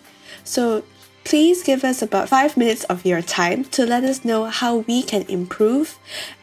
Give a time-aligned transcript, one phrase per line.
[0.45, 0.83] So
[1.24, 5.02] please give us about five minutes of your time to let us know how we
[5.02, 5.98] can improve,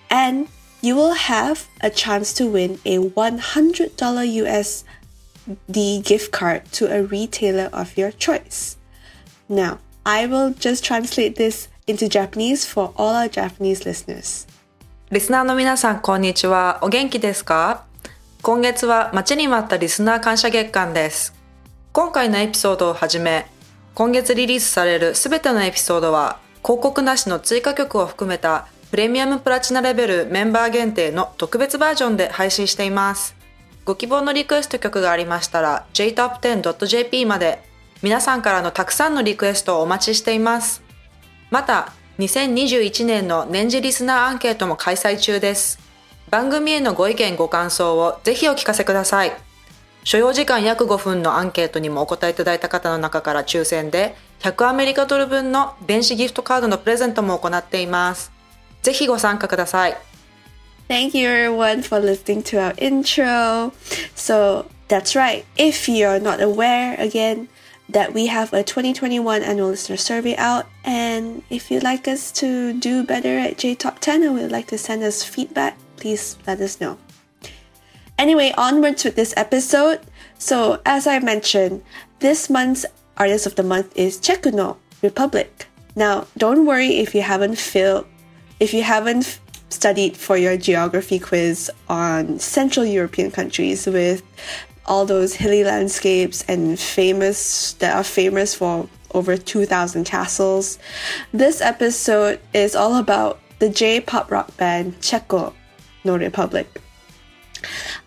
[0.09, 0.47] and
[0.81, 7.69] you will have a chance to win a $100 USD gift card to a retailer
[7.73, 8.77] of your choice.
[9.49, 14.47] Now, I will just translate this into Japanese for all our Japanese listeners.
[15.11, 16.79] リスナーの皆さん、こんにちは。
[16.81, 17.85] お元気ですか
[18.41, 21.33] 今月は待ちに待ったリスナー感謝月間です。
[21.93, 23.47] 今回のエピソードをはじめ、
[24.00, 33.36] 今月リリースされるすべてのエピソードは広告なしの追加曲を含めたプレミアムプラチナレベルメンバー限定の特別バージョンで配信しています。
[33.84, 37.62] ご希望のリクエスト曲がありましたら jtop10.jp まで
[38.02, 40.82] 皆さんからのたくさんのリクエストをお待ちしています。
[41.50, 45.78] また、2021年の年次リスナーアンケートも開催中です。
[46.30, 49.49] 番組へのご意見ご感想をぜひお聞かせください。
[50.04, 58.32] 所要時間約5分のアンケートにもお答えいただいた方の中から抽選で100アメリカドル分の電子ギフトカードのプレゼントも行っています。
[58.82, 59.96] ぜひご参加ください。
[60.88, 63.72] Thank you everyone for listening to our intro.
[64.16, 65.44] So, that's right.
[65.56, 67.46] If you are not aware, again,
[67.88, 72.72] that we have a 2021 annual listener survey out, and if you'd like us to
[72.72, 76.60] do better at J Top 10 and would like to send us feedback, please let
[76.60, 76.98] us know.
[78.20, 79.98] Anyway, onwards with this episode.
[80.36, 81.82] So, as I mentioned,
[82.18, 82.84] this month's
[83.16, 85.66] artist of the month is Czecho No Republic.
[85.96, 87.58] Now, don't worry if you haven't
[88.60, 94.22] if you haven't studied for your geography quiz on Central European countries with
[94.84, 100.78] all those hilly landscapes and famous that are famous for over 2000 castles.
[101.32, 105.54] This episode is all about the J-pop rock band Czecho
[106.04, 106.68] No Republic.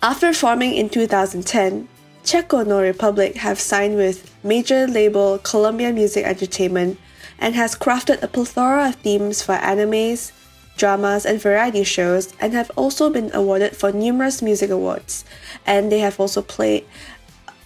[0.01, 1.87] After forming in 2010,
[2.23, 6.97] Czecho No Republic have signed with major label Columbia Music Entertainment
[7.37, 10.31] and has crafted a plethora of themes for animes,
[10.77, 15.25] dramas, and variety shows, and have also been awarded for numerous music awards.
[15.65, 16.85] And they have also played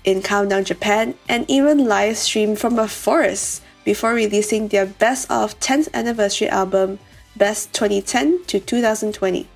[0.03, 5.59] in Countdown Japan and even live streamed from a forest before releasing their best of
[5.59, 7.00] 10th anniversary album,
[7.35, 9.47] Best 2010 to 2020.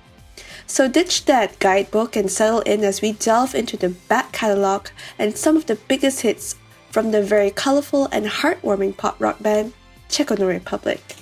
[0.72, 4.86] So ditch that guidebook and settle in as we delve into the back catalog
[5.18, 6.56] and some of the biggest hits
[6.90, 9.74] from the very colorful and heartwarming pop rock band
[10.08, 11.16] Czecho No Republic.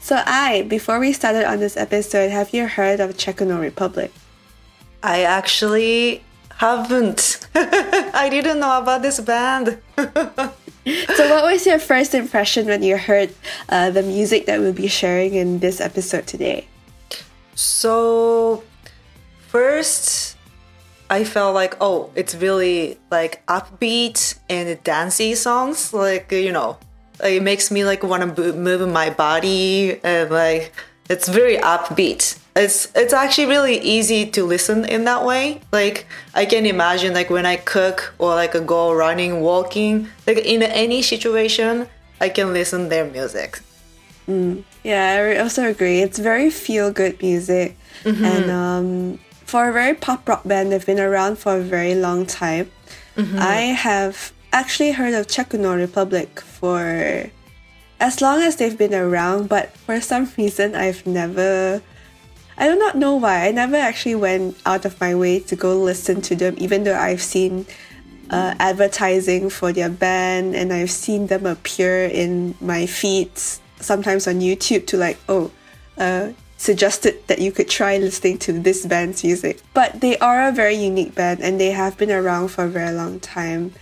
[0.00, 4.10] So I, before we started on this episode, have you heard of Czecho No Republic?
[5.02, 6.24] I actually
[6.56, 7.46] haven't.
[7.54, 9.82] I didn't know about this band.
[11.14, 13.32] So, what was your first impression when you heard
[13.68, 16.66] uh, the music that we'll be sharing in this episode today?
[17.62, 18.64] So,
[19.46, 20.36] first,
[21.08, 25.94] I felt like, oh, it's really like upbeat and dancey songs.
[25.94, 26.76] Like, you know,
[27.22, 30.72] it makes me like want to move my body and like
[31.08, 32.36] it's very upbeat.
[32.56, 35.60] It's it's actually really easy to listen in that way.
[35.70, 40.62] Like I can imagine like when I cook or like go running, walking, like in
[40.64, 41.86] any situation,
[42.20, 43.60] I can listen their music.
[44.82, 46.00] Yeah, I also agree.
[46.00, 47.76] It's very feel good music.
[48.24, 52.26] And um, for a very pop rock band, they've been around for a very long
[52.26, 52.70] time.
[53.38, 57.30] I have actually heard of Czecho No Republic for
[58.00, 61.80] as long as they've been around, but for some reason, I've never.
[62.58, 63.46] I do not know why.
[63.46, 66.98] I never actually went out of my way to go listen to them, even though
[66.98, 67.64] I've seen
[68.30, 74.40] uh, advertising for their band and I've seen them appear in my feeds sometimes on
[74.40, 75.50] YouTube to like, oh,
[75.98, 79.60] uh, suggested that you could try listening to this band's music.
[79.74, 82.92] But they are a very unique band and they have been around for a very
[82.92, 83.72] long time.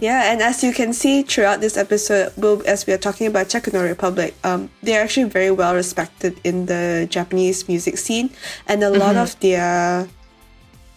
[0.00, 3.48] Yeah, and as you can see throughout this episode, we'll, as we are talking about
[3.48, 8.30] Czecho No Republic, um, they're actually very well respected in the Japanese music scene,
[8.66, 10.08] and a lot of their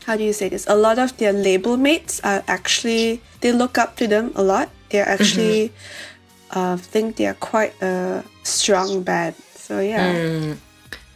[0.06, 0.66] how do you say this?
[0.70, 4.70] A lot of their label mates are actually they look up to them a lot.
[4.90, 5.74] They're actually
[6.56, 9.36] uh, think they are quite a strong band.
[9.56, 10.56] So yeah,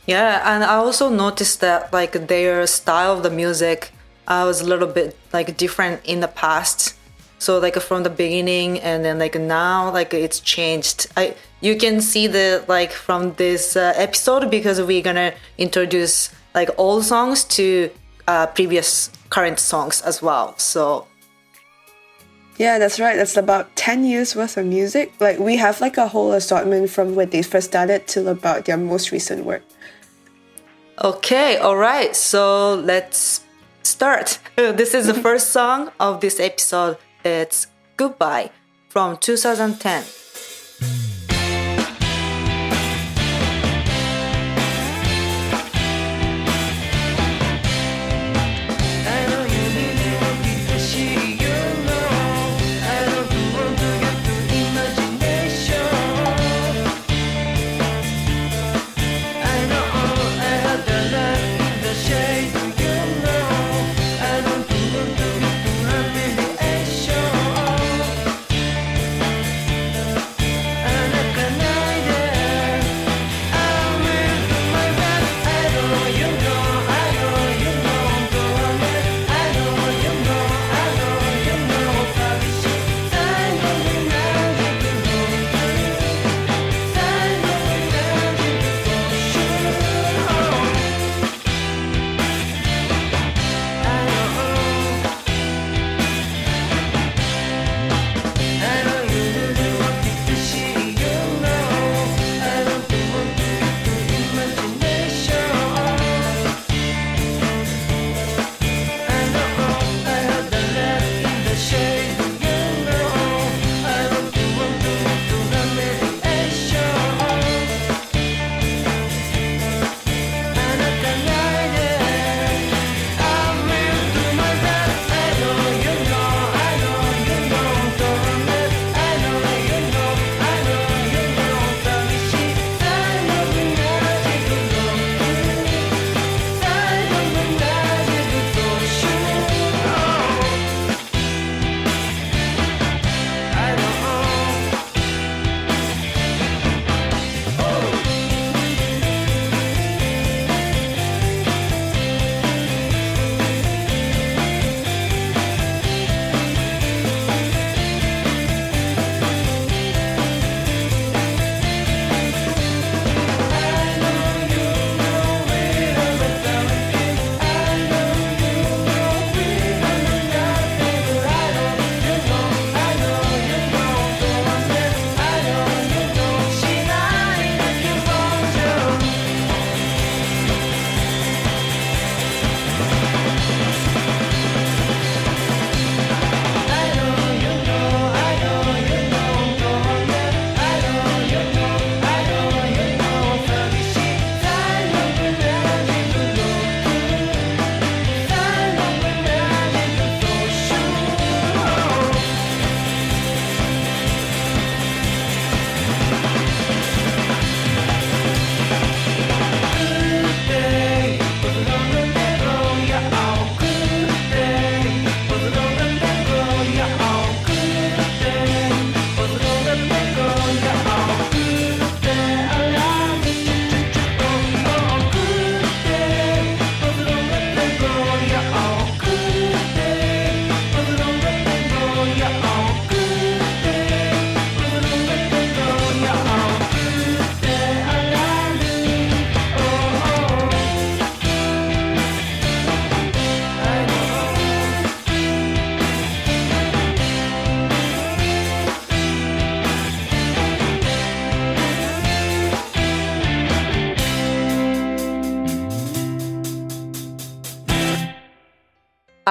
[0.06, 3.92] Yeah, and I also noticed that like their style of the music
[4.28, 6.96] uh, was a little bit like different in the past.
[7.38, 11.08] So like from the beginning and then like now like it's changed.
[11.16, 16.70] I you can see the like from this uh, episode because we're gonna introduce like
[16.78, 17.90] old songs to
[18.28, 20.58] uh, previous current songs as well.
[20.58, 21.08] So
[22.60, 23.16] yeah, that's right.
[23.16, 25.14] That's about ten years worth of music.
[25.20, 28.78] Like we have like a whole assortment from when they first started till about their
[28.78, 29.64] most recent work.
[31.02, 32.14] Okay, all right.
[32.14, 33.42] So let's
[33.84, 34.40] start.
[34.58, 36.98] This is the first song of this episode.
[37.24, 38.52] It's Goodbye
[38.90, 40.04] from 2010.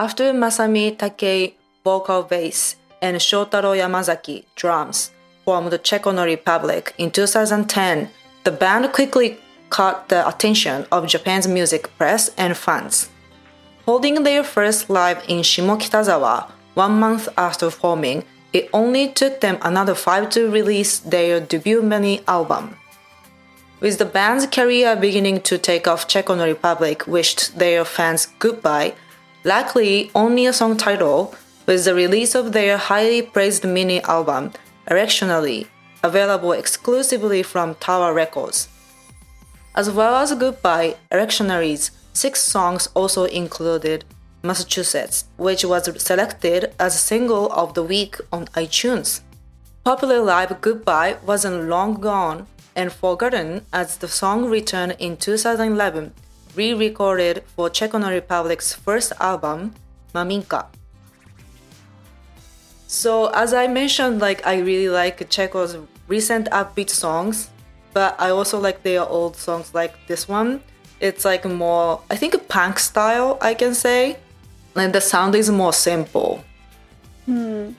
[0.09, 1.53] After Masami Takei
[1.85, 5.11] vocal bass and Shotaro Yamazaki drums
[5.45, 8.09] formed the Czech Republic in 2010,
[8.45, 9.39] the band quickly
[9.69, 13.11] caught the attention of Japan's music press and fans.
[13.85, 18.25] Holding their first live in Shimokitazawa one month after forming,
[18.55, 22.79] it only took them another five to release their debut mini album.
[23.81, 28.95] With the band's career beginning to take off, Czech Republic wished their fans goodbye,
[29.45, 31.35] likely only a song title,
[31.67, 34.53] with the release of their highly praised mini album,
[34.91, 35.67] Erectionally,
[36.03, 38.69] available exclusively from Tower Records.
[39.75, 44.05] As well as Goodbye, Erectionary's six songs also included
[44.43, 49.21] Massachusetts, which was selected as a single of the week on iTunes.
[49.85, 56.15] Popular Live Goodbye wasn't long gone and forgotten as the song returned in 2011,
[56.55, 59.75] re recorded for Czech Republic's first album,
[60.15, 60.67] Maminka.
[62.87, 65.77] So, as I mentioned, like I really like Czecho's
[66.09, 67.51] recent upbeat songs,
[67.93, 70.63] but I also like their old songs like this one.
[71.01, 74.17] It's like more, I think, a punk style, I can say.
[74.75, 76.43] And the sound is more simple.
[77.27, 77.73] Hmm.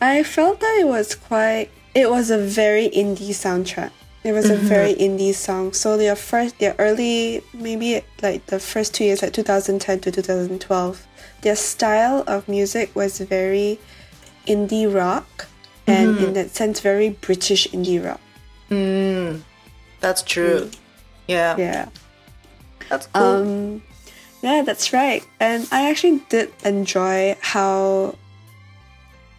[0.00, 1.70] I felt that it was quite.
[1.94, 3.92] It was a very indie soundtrack.
[4.24, 5.18] It was a very mm-hmm.
[5.18, 5.74] indie song.
[5.74, 11.06] So their first, their early, maybe like the first two years, like 2010 to 2012,
[11.42, 13.78] their style of music was very
[14.46, 15.46] indie rock,
[15.86, 16.24] and mm-hmm.
[16.24, 18.20] in that sense, very British indie rock.
[18.70, 19.42] Mm.
[20.00, 20.60] That's true.
[20.60, 20.76] Mm.
[21.28, 21.56] Yeah.
[21.58, 21.88] Yeah.
[22.88, 23.22] That's cool.
[23.22, 23.82] Um,
[24.42, 25.26] yeah, that's right.
[25.40, 28.14] And I actually did enjoy how,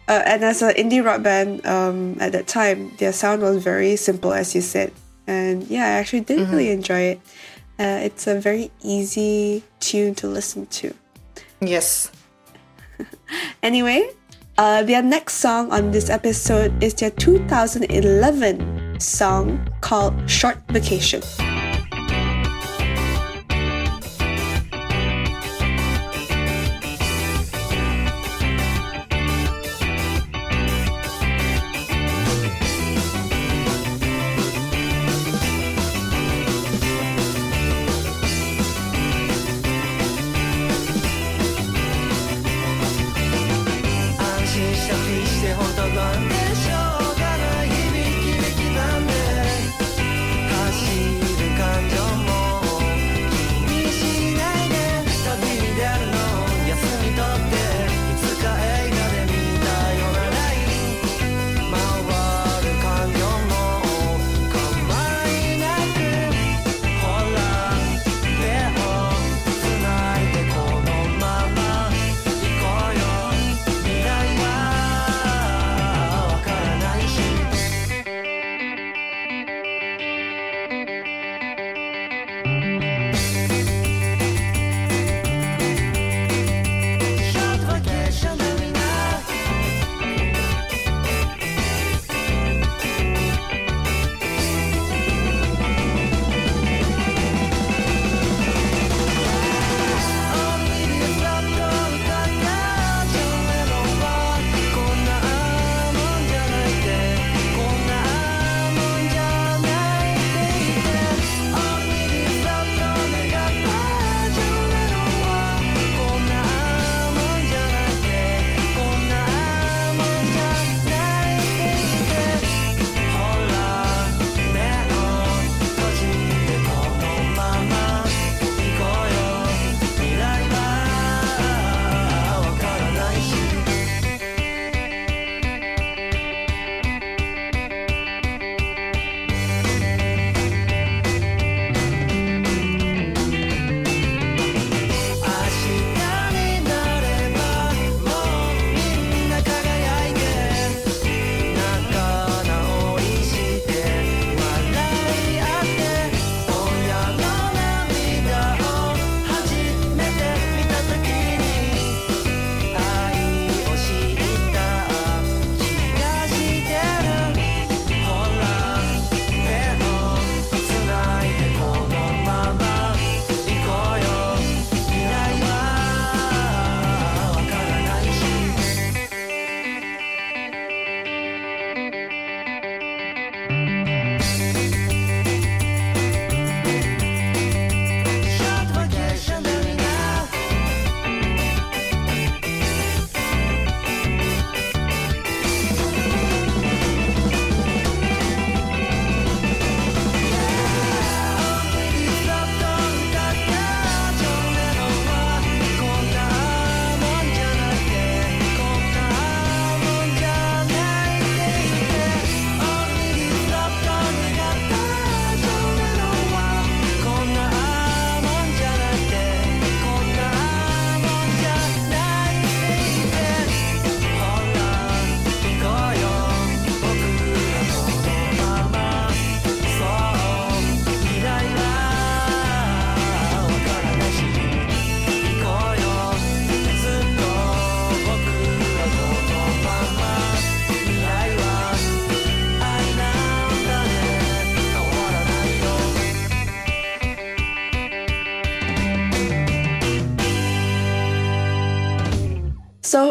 [0.08, 3.96] uh, and as an indie rock band um, at that time, their sound was very
[3.96, 4.92] simple, as you said.
[5.26, 7.20] And yeah, I actually did really enjoy it.
[7.78, 10.94] Uh, it's a very easy tune to listen to.
[11.60, 12.10] yes.
[13.62, 14.08] Anyway,
[14.56, 21.20] uh, their next song on this episode is their 2011 song called Short Vacation.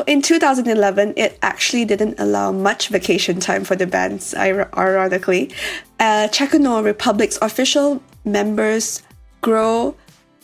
[0.07, 5.51] In 2011, it actually didn't allow much vacation time for the bands, ironically.
[5.99, 6.27] Uh,
[6.83, 9.01] Republic's official members
[9.41, 9.95] grow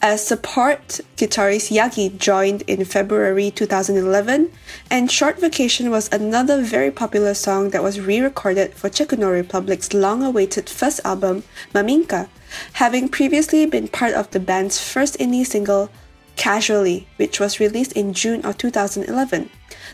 [0.01, 4.51] as support guitarist Yagi joined in February 2011,
[4.89, 9.29] and Short Vacation was another very popular song that was re recorded for Czecho No
[9.29, 12.29] Republic's long awaited first album, Maminka,
[12.73, 15.91] having previously been part of the band's first indie single,
[16.35, 19.49] Casually, which was released in June of 2011.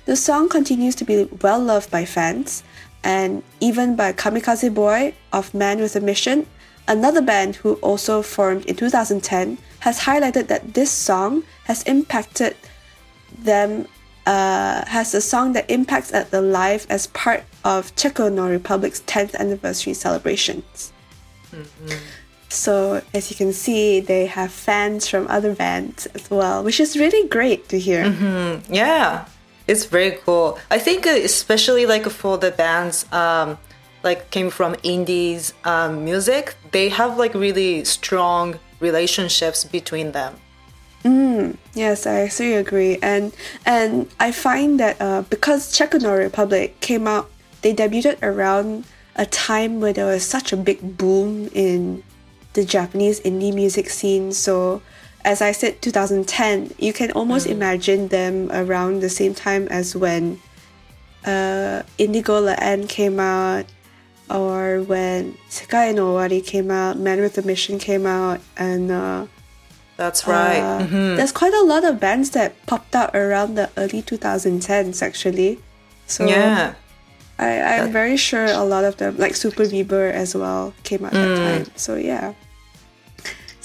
[0.05, 2.63] The song continues to be well loved by fans,
[3.03, 6.45] and even by Kamikaze Boy of Man with a Mission,
[6.87, 12.55] another band who also formed in 2010, has highlighted that this song has impacted
[13.37, 13.87] them,
[14.25, 19.01] uh, has a song that impacts at the live as part of Czecho No Republic's
[19.01, 20.91] 10th anniversary celebrations.
[22.49, 26.97] So, as you can see, they have fans from other bands as well, which is
[26.97, 28.05] really great to hear.
[28.69, 29.25] Yeah,
[29.67, 30.57] it's very cool.
[30.71, 33.57] I think uh, especially like for the bands um,
[34.03, 40.35] like came from indies um, music, they have like really strong relationships between them.
[41.73, 43.31] Yes, I actually agree, and
[43.65, 47.29] and I find that uh, because Czecho No Republic came out,
[47.61, 52.03] they debuted around a time where there was such a big boom in
[52.57, 54.33] the Japanese indie music scene.
[54.33, 54.81] So,
[55.23, 60.41] as I said, 2010, you can almost imagine them around the same time as when
[61.25, 63.65] uh, Indigo la End came out,
[64.29, 68.91] or when Sekai no Owari came out, Man with a Mission came out, and.
[68.91, 69.25] Uh,
[69.97, 70.61] That's right.
[70.61, 71.17] uh, Mhm.
[71.17, 75.57] There's quite a lot of bands that popped out around the early 2010s, actually.
[76.05, 76.73] So Yeah.
[77.39, 81.13] I, I'm very sure a lot of them, like Super Beaver as well, came out
[81.13, 81.21] Mm.
[81.21, 81.65] that time.
[81.75, 82.33] So yeah.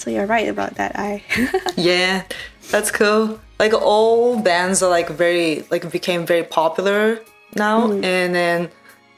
[0.03, 0.99] So you're right about that.
[0.99, 1.23] I
[1.77, 2.23] Yeah,
[2.71, 3.39] that's cool.
[3.57, 7.21] Like all bands are like very like became very popular
[7.55, 8.03] now, mm-hmm.
[8.03, 8.69] and then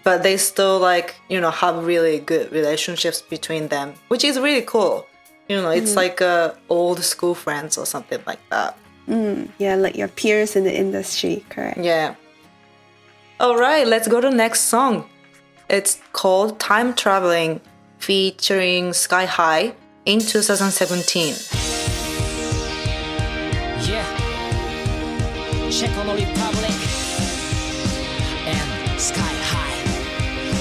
[0.03, 4.61] but they still like you know have really good relationships between them, which is really
[4.61, 5.07] cool.
[5.49, 6.05] You know, it's mm-hmm.
[6.05, 8.77] like uh, old school friends or something like that.
[9.07, 11.79] Mm, yeah, like your peers in the industry, correct?
[11.79, 12.13] Yeah.
[13.39, 15.09] All right, let's go to the next song.
[15.67, 17.59] It's called Time Traveling
[17.97, 19.73] featuring Sky High
[20.04, 21.34] in 2017.
[23.86, 24.04] Yeah.
[25.70, 26.76] Czech on the Republic
[28.46, 29.76] and Sky High.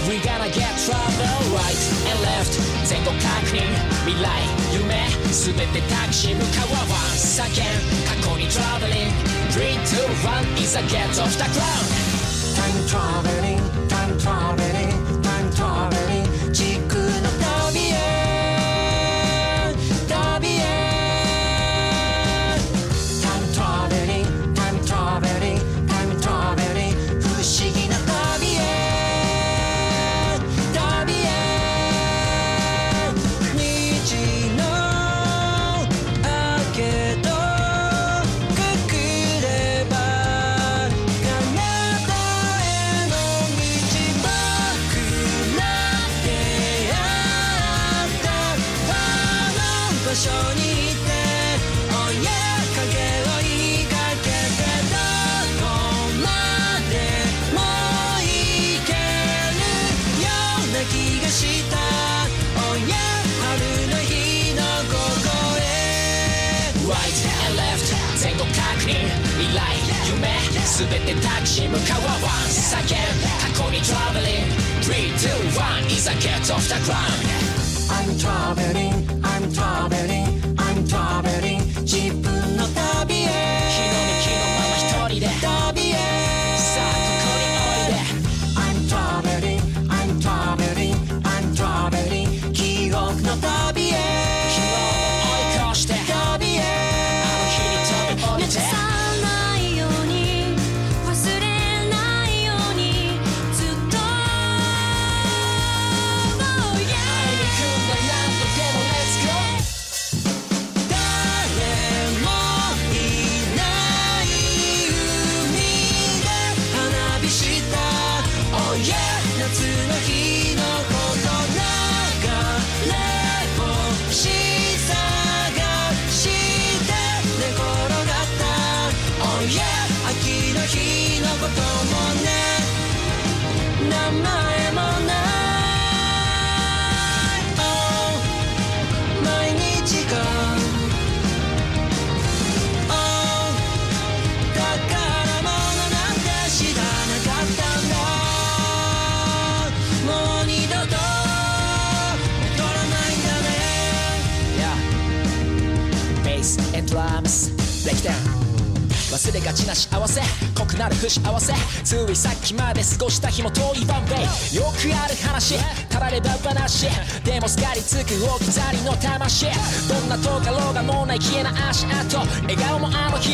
[0.07, 2.53] We gotta get travel right and left
[2.85, 3.61] 全国確認
[4.05, 4.29] 未来
[4.73, 9.11] 夢すべてタクシー向かうは once again 過去に traveling
[9.51, 10.19] 3, 2,
[10.57, 12.19] 1 is a get off the ground
[12.55, 16.22] Time traveling Time traveling Time traveling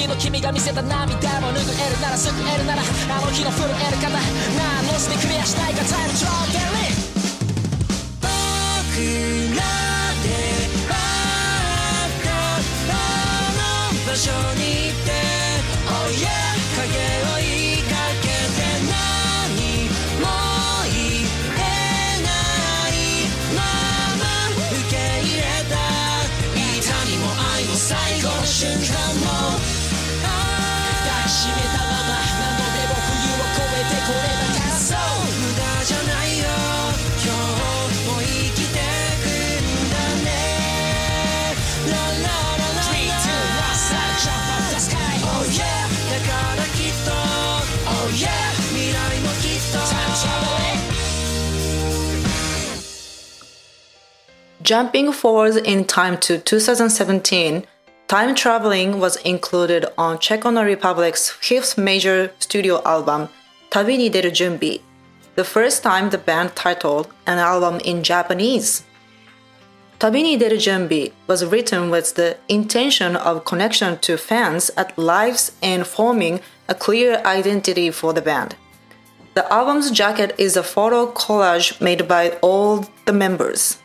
[0.01, 6.40] 日の君が見せた涙も拭えるなら救えるならあの日の震える方何をしてクリアしたいかタイムトラ
[54.71, 57.67] Jumping forward in time to 2017,
[58.07, 63.29] Time Traveling was included on Czech Republic's fifth major studio album,
[63.71, 64.81] Tabi ni deru junbi,
[65.35, 68.85] the first time the band titled an album in Japanese.
[69.99, 75.51] Tabi ni deru junbi was written with the intention of connection to fans at lives
[75.65, 78.55] and forming a clear identity for the band.
[79.35, 83.79] The album's jacket is a photo collage made by all the members.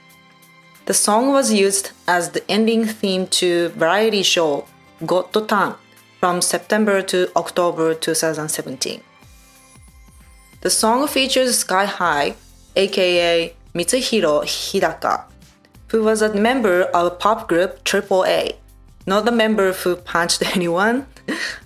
[0.86, 4.66] The song was used as the ending theme to variety show
[5.04, 5.74] Got to Tan
[6.20, 9.02] from September to October 2017.
[10.62, 12.36] The song features Sky High,
[12.76, 15.24] aka Mitsuhiro Hidaka,
[15.88, 18.54] who was a member of pop group AAA,
[19.08, 21.08] not the member who punched anyone,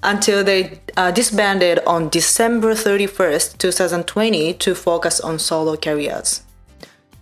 [0.01, 6.43] until they uh, disbanded on December 31st, 2020 to focus on solo careers.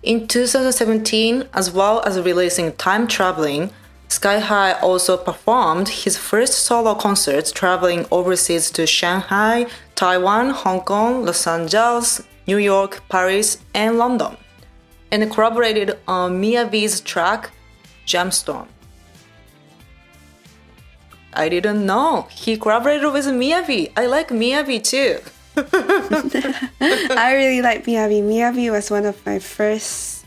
[0.08, 3.72] In 2017, as well as releasing Time Traveling,
[4.08, 9.66] Sky High also performed his first solo concerts traveling overseas to Shanghai,
[9.96, 14.38] Taiwan, Hong Kong, Los Angeles, New York, Paris, and London,
[15.12, 17.52] and collaborated on Miyavi's track
[18.06, 18.70] Gemstone.
[21.34, 23.92] I didn't know he collaborated with Miyavi.
[23.98, 25.20] I like Miyavi too.
[27.18, 28.22] I really like Miyavi.
[28.24, 30.26] Miyavi was one of my first,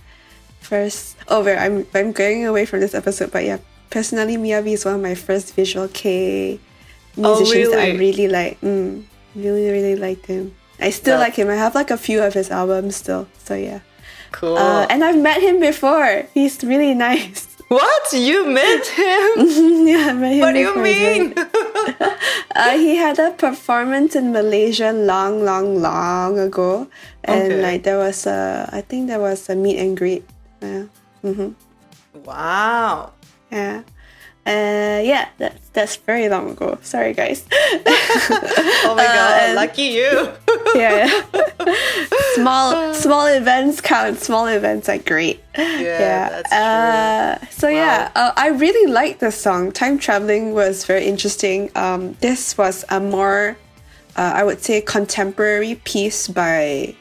[0.60, 1.16] first.
[1.28, 3.58] Oh, wait, I'm I'm going away from this episode, but yeah,
[3.90, 6.58] personally, Miyavi is one of my first visual kei
[7.16, 7.98] musicians that I really?
[7.98, 8.60] really like.
[8.60, 10.54] Mm, really, really liked him.
[10.80, 11.48] I still That- like him.
[11.48, 13.28] I have like a few of his albums still.
[13.44, 13.80] So yeah,
[14.32, 14.56] Cool.
[14.58, 16.26] uh, and I've met him before.
[16.34, 17.46] He's really nice.
[17.70, 18.04] What?
[18.12, 19.30] You met him?
[19.86, 20.84] yeah, I met him what do you before.
[20.86, 21.34] He's very- mean?
[22.50, 26.88] Uh, he had a performance in Malaysia long, long, long ago,
[27.24, 27.62] and Okay.
[27.62, 30.26] like there was a, I think there was a meet and greet.
[30.60, 30.90] Yeah,
[32.26, 33.12] wow.
[33.50, 33.82] yeah,
[34.46, 35.28] uh, yeah.
[35.38, 36.78] That's that's very long ago.
[36.82, 37.44] Sorry, guys.
[38.82, 40.32] Oh my god, and- lucky you.
[40.74, 41.06] yeah,
[42.34, 44.18] small small events count.
[44.18, 45.40] Small events are great.
[45.56, 49.72] Yeah, that's Uh, so yeah, uh, I really like this song.
[49.72, 51.70] Time traveling was very interesting.
[51.74, 53.56] Um, this was a more,
[54.16, 56.94] uh, I would say, contemporary piece by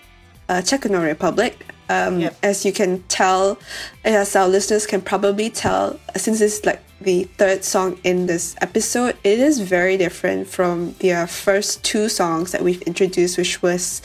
[0.50, 1.66] uh, Czech Republic.
[1.90, 2.36] Um, Yep.
[2.44, 3.58] As you can tell,
[4.06, 9.18] as our listeners can probably tell, since it's like the third song in this episode,
[9.24, 14.02] it is very different from their first two songs that we've introduced, which was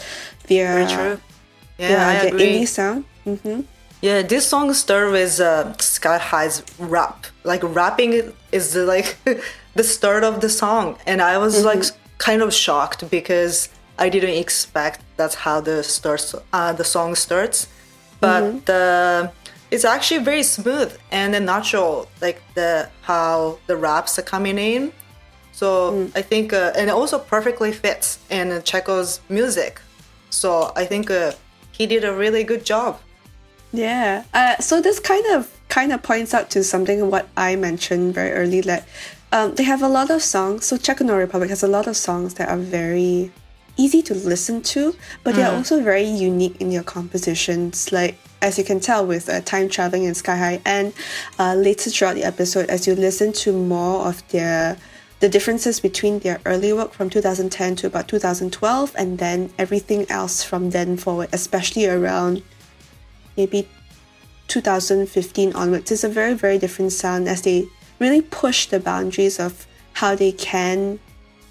[0.49, 1.21] their Very true.
[1.79, 2.61] Yeah, yeah, I the agree.
[2.61, 3.05] indie sound.
[4.01, 7.27] Yeah, this song starts with uh, Sky High's rap.
[7.43, 9.17] Like rapping is the, like
[9.75, 11.83] the start of the song, and I was like
[12.19, 17.67] kind of shocked because I didn't expect that's how the starts uh, the song starts.
[18.21, 19.31] But uh,
[19.75, 24.93] it's actually very smooth and then natural, like the how the raps are coming in.
[25.51, 29.81] So I think, uh, and it also perfectly fits in Czecho's music.
[30.31, 31.33] So I think uh,
[31.73, 33.01] he did a really good job.
[33.73, 34.23] Yeah.
[34.33, 38.31] Uh, so this kind of kind of points out to something what I mentioned very
[38.31, 38.87] early that
[39.33, 40.67] um, they have a lot of songs.
[40.67, 43.33] So Czech Republic has a lot of songs that are very
[43.77, 47.91] easy to listen to, but they're also very unique in their compositions.
[47.91, 50.93] Like as you can tell with uh, time traveling in Sky High, and
[51.39, 54.77] uh, later throughout the episode, as you listen to more of their
[55.21, 60.45] the differences between their early work from 2010 to about 2012, and then everything else
[60.45, 62.43] from then forward, especially around
[63.35, 63.67] maybe
[64.49, 67.67] 2015 onwards, it's a very very different sound as they
[67.99, 70.99] really push the boundaries of how they can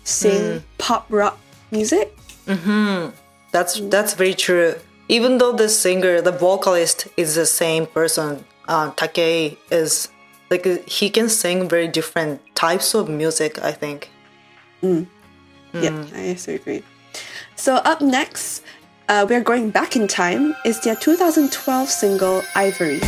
[0.03, 0.63] sing mm.
[0.77, 1.39] pop rock
[1.71, 2.15] music.
[2.45, 3.15] Mm-hmm.
[3.51, 4.75] That's that's very true
[5.13, 10.10] even though the singer, the vocalist is the same person, uh, Takei is
[10.49, 13.62] like he can sing very different types of music.
[13.62, 14.10] I think.
[14.82, 15.06] Mm.
[15.73, 15.84] Mm.
[15.84, 16.82] Yeah, I also agree.
[17.56, 18.63] So up next,
[19.08, 20.56] uh, we are going back in time.
[20.65, 22.99] Is their 2012 single "Ivory."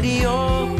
[0.00, 0.79] audio.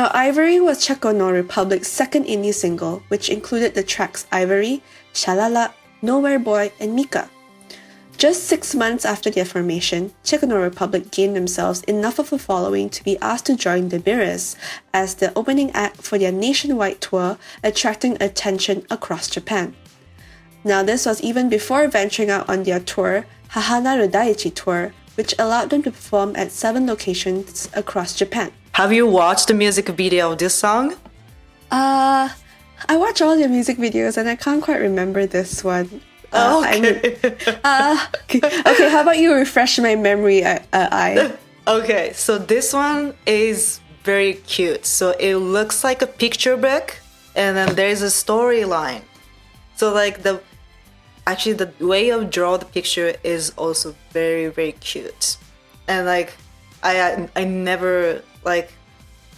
[0.00, 4.82] Now, Ivory was Czecho No Republic's second indie single, which included the tracks Ivory,
[5.12, 7.28] Shalala, Nowhere Boy, and Mika.
[8.16, 12.88] Just six months after their formation, Czecho No Republic gained themselves enough of a following
[12.88, 14.56] to be asked to join the Beerus
[14.94, 19.76] as the opening act for their nationwide tour, attracting attention across Japan.
[20.64, 25.68] Now, this was even before venturing out on their tour, Hahana Rodaichi Tour, which allowed
[25.68, 28.50] them to perform at seven locations across Japan.
[28.80, 30.94] Have you watched the music video of this song?
[31.70, 32.30] Uh,
[32.88, 36.00] I watch all your music videos and I can't quite remember this one.
[36.32, 38.40] Uh, I mean- uh, okay.
[38.70, 40.42] okay, how about you refresh my memory?
[40.42, 41.36] Uh, uh, I
[41.68, 44.86] Okay, so this one is very cute.
[44.86, 46.96] So it looks like a picture book,
[47.36, 49.02] and then there's a storyline.
[49.76, 50.40] So like the
[51.26, 55.36] actually the way of draw the picture is also very very cute,
[55.86, 56.32] and like
[56.82, 58.72] I I, I never like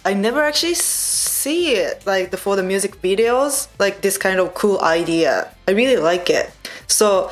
[0.05, 4.53] I never actually see it like the, for the music videos like this kind of
[4.53, 5.53] cool idea.
[5.67, 6.51] I really like it.
[6.87, 7.31] So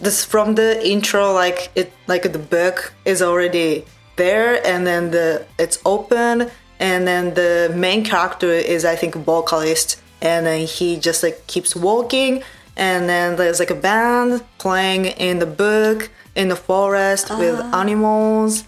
[0.00, 3.84] this from the intro like it like the book is already
[4.16, 10.00] there and then the it's open and then the main character is I think vocalist
[10.22, 12.42] and then he just like keeps walking
[12.76, 17.80] and then there's like a band playing in the book in the forest with ah.
[17.80, 18.64] animals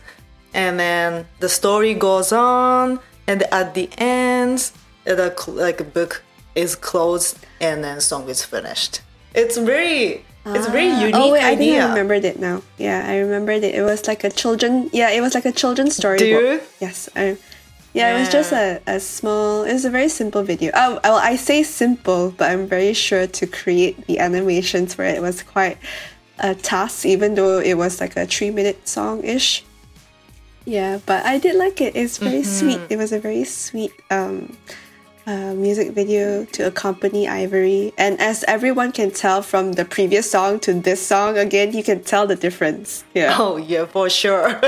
[0.54, 4.70] and then the story goes on and at the end
[5.04, 6.22] the like book
[6.54, 9.00] is closed and then song is finished
[9.34, 11.00] it's very it's very ah.
[11.00, 12.62] unique oh wait, I think idea I remembered it now.
[12.76, 13.76] Yeah, I remembered it.
[13.76, 14.90] It was like a children.
[14.92, 16.18] Yeah, it was like a children's story.
[16.18, 16.60] Do you?
[16.80, 17.08] Yes.
[17.14, 17.36] I,
[17.94, 19.64] yeah, it was just a, a small.
[19.64, 20.72] It was a very simple video.
[20.74, 25.20] Oh, well, I say simple, but I'm very sure to create the animations for it
[25.20, 25.78] was quite
[26.38, 29.64] a task, even though it was like a three minute song ish.
[30.64, 31.96] Yeah, but I did like it.
[31.96, 32.80] It's very sweet.
[32.88, 34.56] It was a very sweet um,
[35.26, 37.92] uh, music video to accompany Ivory.
[37.98, 42.02] And as everyone can tell from the previous song to this song, again, you can
[42.02, 43.04] tell the difference.
[43.14, 43.36] Yeah.
[43.42, 44.60] Oh yeah, for sure.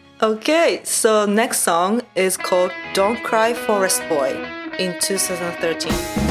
[0.22, 4.34] okay, so next song is called "Don't Cry Forest Boy"
[4.78, 6.27] in 2013.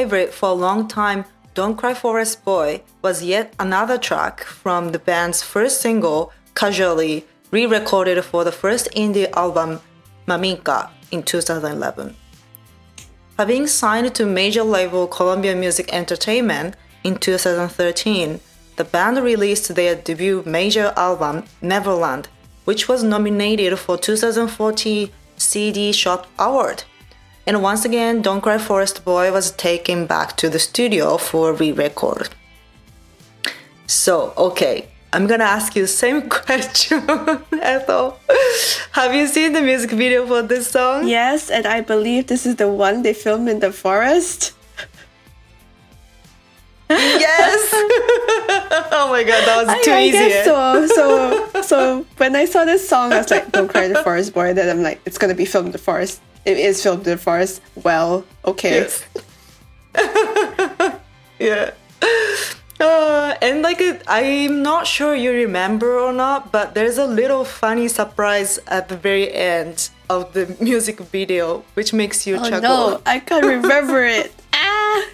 [0.00, 4.98] Favorite for a long time, Don't Cry Forest Boy, was yet another track from the
[4.98, 9.70] band's first single, Casually, re recorded for the first indie album,
[10.26, 12.16] Maminka, in 2011.
[13.36, 18.40] Having signed to major label Columbia Music Entertainment in 2013,
[18.76, 22.28] the band released their debut major album, Neverland,
[22.64, 26.84] which was nominated for 2014 CD Shop Award.
[27.46, 31.72] And once again, Don't Cry Forest Boy was taken back to the studio for re
[31.72, 32.28] record.
[33.86, 37.02] So, okay, I'm gonna ask you the same question,
[37.60, 38.18] Ethel.
[38.92, 41.08] Have you seen the music video for this song?
[41.08, 44.52] Yes, and I believe this is the one they filmed in the forest.
[46.88, 47.70] Yes.
[48.92, 50.18] oh my god, that was I, too I easy.
[50.18, 50.86] guess so.
[50.86, 54.52] So, so when I saw this song, I was like, "Don't cry, the forest boy."
[54.54, 57.18] Then I'm like, "It's gonna be filmed in the forest." It is filmed in the
[57.18, 57.60] forest.
[57.82, 58.86] Well, okay.
[58.88, 59.04] Yes.
[61.38, 61.70] yeah.
[62.80, 67.44] Uh, and like it, I'm not sure you remember or not, but there's a little
[67.44, 72.60] funny surprise at the very end of the music video, which makes you Oh chuckle.
[72.62, 74.32] no, I can't remember it.
[74.52, 75.04] Ah.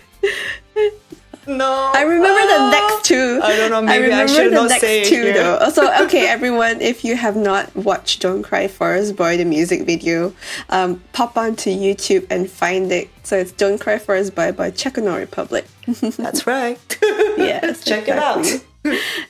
[1.49, 2.71] No, I remember the Ah.
[2.71, 3.41] next two.
[3.43, 5.35] I don't know, maybe I remember should the not next say it two here.
[5.35, 5.71] though.
[5.71, 10.33] So okay, everyone, if you have not watched "Don't Cry Forest Boy" the music video,
[10.71, 13.09] um, pop onto YouTube and find it.
[13.23, 15.67] So it's "Don't Cry Forest Boy" by Czech Republic.
[16.19, 16.79] That's right.
[17.39, 18.45] yes, Check it out.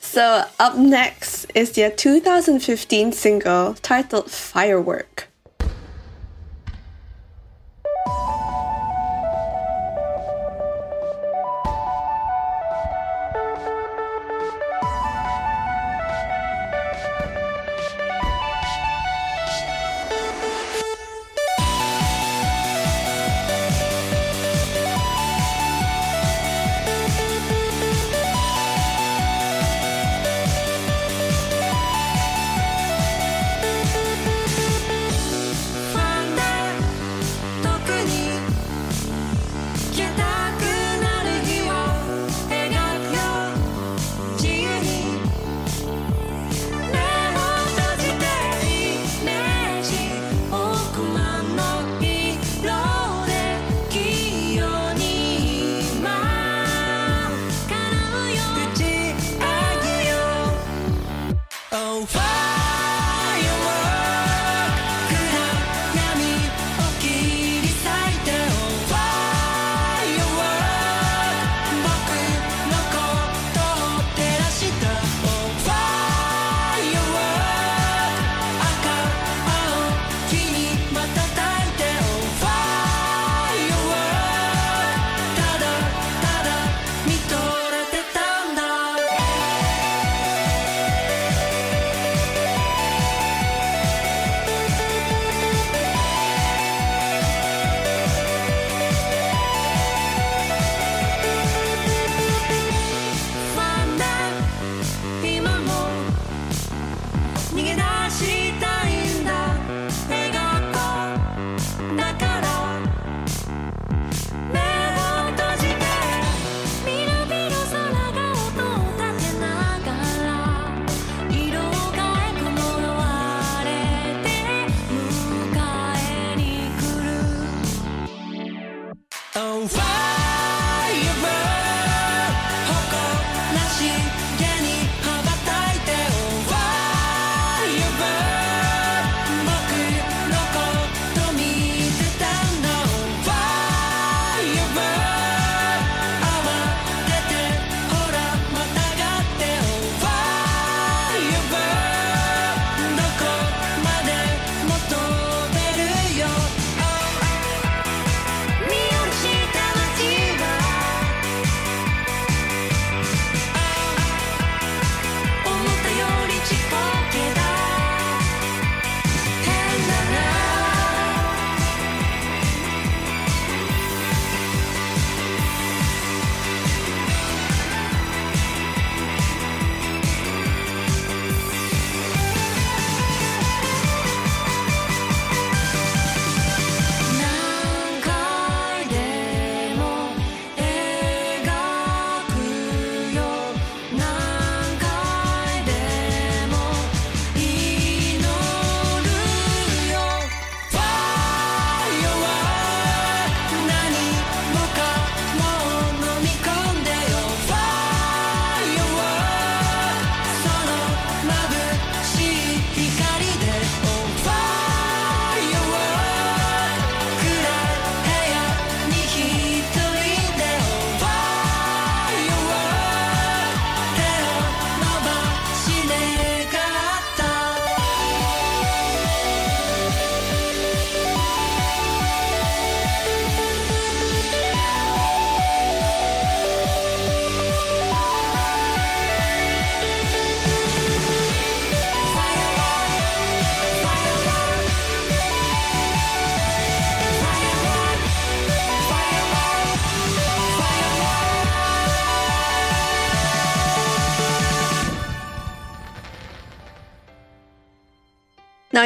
[0.00, 5.28] So up next is their 2015 single titled "Firework."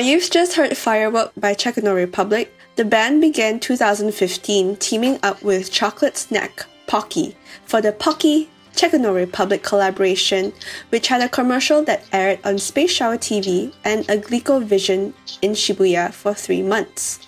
[0.00, 2.50] You've just heard Firework by Czecho No Republic.
[2.76, 7.36] The band began 2015 teaming up with chocolate snack Pocky
[7.66, 10.54] for the Pocky Czecho No Republic collaboration,
[10.88, 15.52] which had a commercial that aired on Space Shower TV and a Glico Vision in
[15.52, 17.18] Shibuya for three months.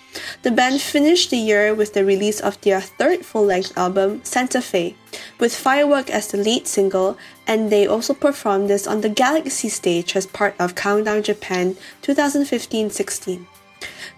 [0.43, 4.61] The band finished the year with the release of their third full length album, Santa
[4.61, 4.95] Fe,
[5.39, 10.15] with Firework as the lead single, and they also performed this on the Galaxy stage
[10.15, 13.47] as part of Countdown Japan 2015 16.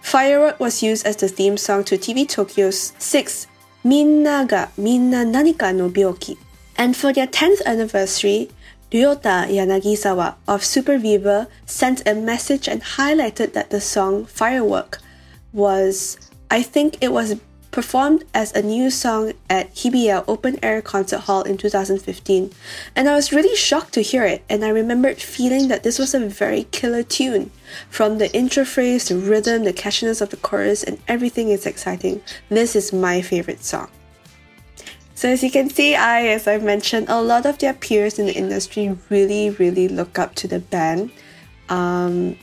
[0.02, 3.48] Firework was used as the theme song to TV Tokyo's 6
[3.84, 6.38] Minna ga Minna Nanika no Byoki.
[6.78, 8.50] And for their 10th anniversary,
[8.92, 15.00] Ryota Yanagisawa of Super Beaver sent a message and highlighted that the song Firework
[15.56, 16.18] was,
[16.52, 17.36] I think it was
[17.72, 22.52] performed as a new song at Hibiya Open Air Concert Hall in 2015.
[22.96, 26.14] And I was really shocked to hear it, and I remembered feeling that this was
[26.14, 27.52] a very killer tune.
[27.90, 32.22] From the intro phrase, the rhythm, the catchiness of the chorus, and everything is exciting.
[32.50, 33.90] This is my favorite song.
[35.16, 38.26] So as you can see, I, as I've mentioned, a lot of their peers in
[38.26, 41.12] the industry really, really look up to the band.
[41.68, 42.38] Um,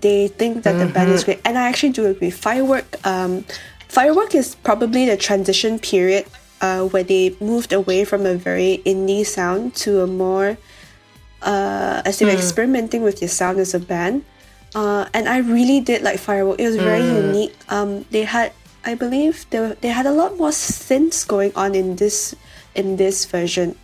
[0.00, 2.30] they think that the band is great, and I actually do agree.
[2.30, 3.44] Firework, um,
[3.88, 6.26] Firework is probably the transition period
[6.60, 10.58] uh, where they moved away from a very indie sound to a more,
[11.42, 14.24] uh, as they were experimenting with their sound as a band.
[14.74, 16.60] Uh, and I really did like Firework.
[16.60, 17.54] It was very unique.
[17.68, 18.52] Um, they had,
[18.84, 22.34] I believe, they, were- they had a lot more synths going on in this
[22.74, 23.74] in this version,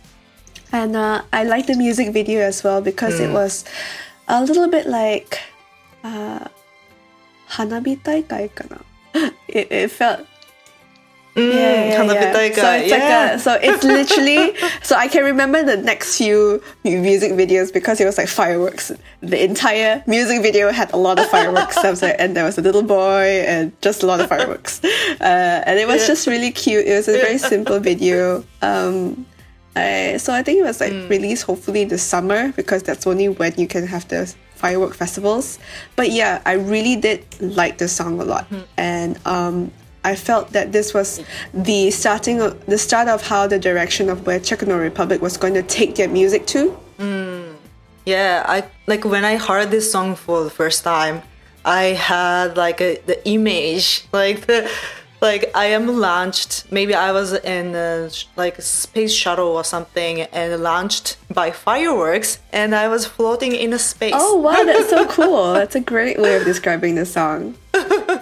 [0.71, 3.65] and uh, I liked the music video as well because it was
[4.27, 5.39] a little bit like
[6.03, 6.47] uh,
[7.49, 8.81] Hanabi Taikai kana.
[9.47, 10.25] It, it felt
[11.35, 12.55] yeah, yeah, Hanabi yeah.
[12.55, 12.95] So it's yeah.
[12.97, 17.99] like a, so it's literally so I can remember the next few music videos because
[17.99, 18.91] it was like fireworks.
[19.21, 21.77] The entire music video had a lot of fireworks.
[21.77, 24.83] I was like, and there was a little boy and just a lot of fireworks,
[24.83, 26.85] uh, and it was just really cute.
[26.85, 28.43] It was a very simple video.
[28.61, 29.25] Um,
[29.75, 33.53] I, so I think it was like released hopefully this summer because that's only when
[33.57, 34.33] you can have the
[34.63, 35.59] firework festivals.
[35.97, 37.19] But yeah, I really did
[37.59, 38.45] like the song a lot,
[38.77, 39.55] and um,
[40.11, 41.21] I felt that this was
[41.53, 45.35] the starting of the start of how the direction of where Czecho No Republic was
[45.43, 46.61] going to take their music to.
[48.05, 48.57] Yeah, I
[48.91, 51.21] like when I heard this song for the first time,
[51.63, 54.69] I had like a, the image like the
[55.23, 56.71] like I am launched.
[56.71, 62.39] Maybe I was in a, like a space shuttle or something and launched by fireworks,
[62.51, 64.13] and I was floating in a space.
[64.15, 65.53] Oh wow, that's so cool!
[65.53, 67.55] That's a great way of describing the song.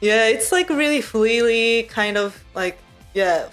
[0.00, 2.78] Yeah, it's like really freely kind of like
[3.14, 3.48] yeah,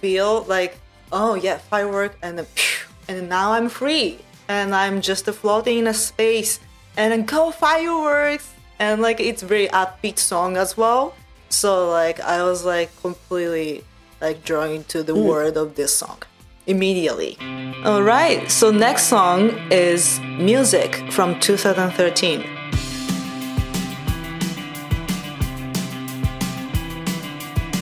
[0.00, 0.78] feel like
[1.12, 4.18] oh yeah, firework and then phew, and now I'm free
[4.48, 6.60] and I'm just floating in a space
[6.96, 11.14] and then go fireworks and like it's very upbeat song as well.
[11.48, 13.84] So like I was like completely
[14.20, 15.24] like drawn to the hmm.
[15.24, 16.22] word of this song
[16.66, 17.38] immediately.
[17.84, 22.44] All right, so next song is Music from 2013.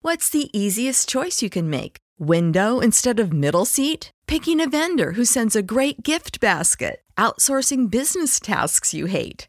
[0.02, 1.96] What's the easiest choice you can make?
[2.18, 4.10] Window instead of middle seat?
[4.26, 7.00] Picking a vendor who sends a great gift basket?
[7.16, 9.48] Outsourcing business tasks you hate?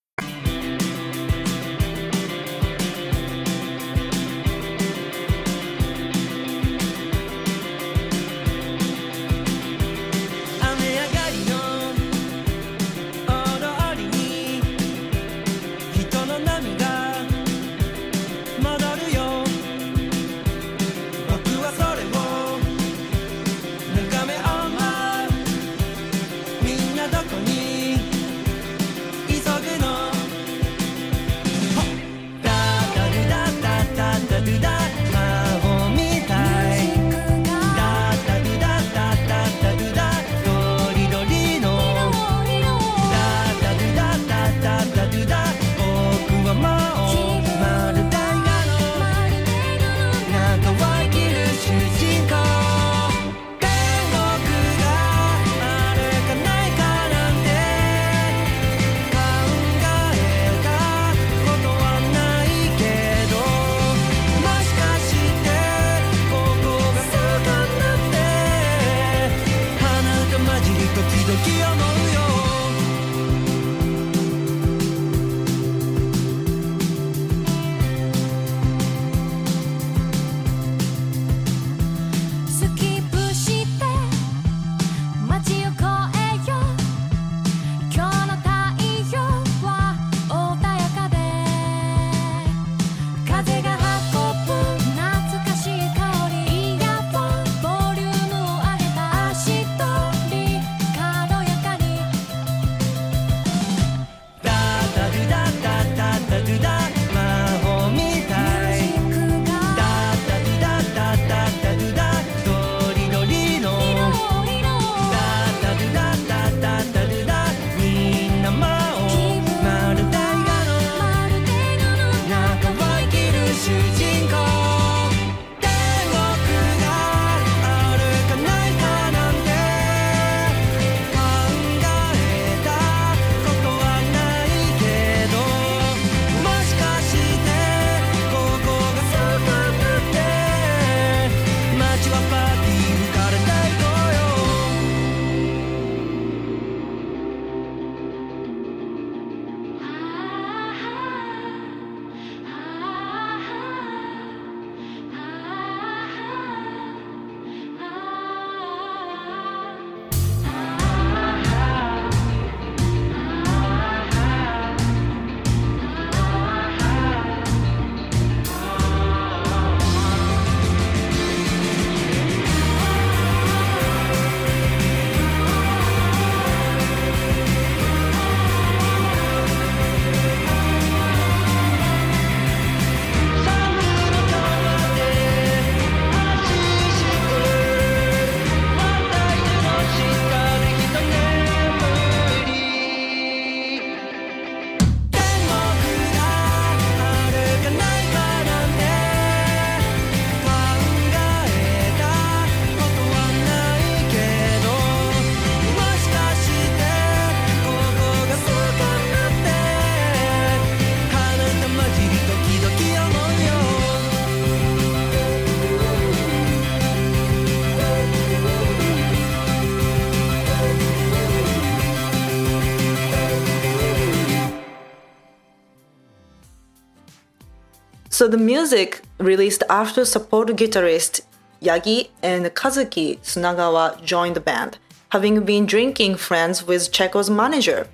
[228.21, 231.21] So the music released after support guitarist
[231.59, 234.77] Yagi and Kazuki Tsunagawa joined the band,
[235.09, 237.87] having been drinking friends with Czecho's manager.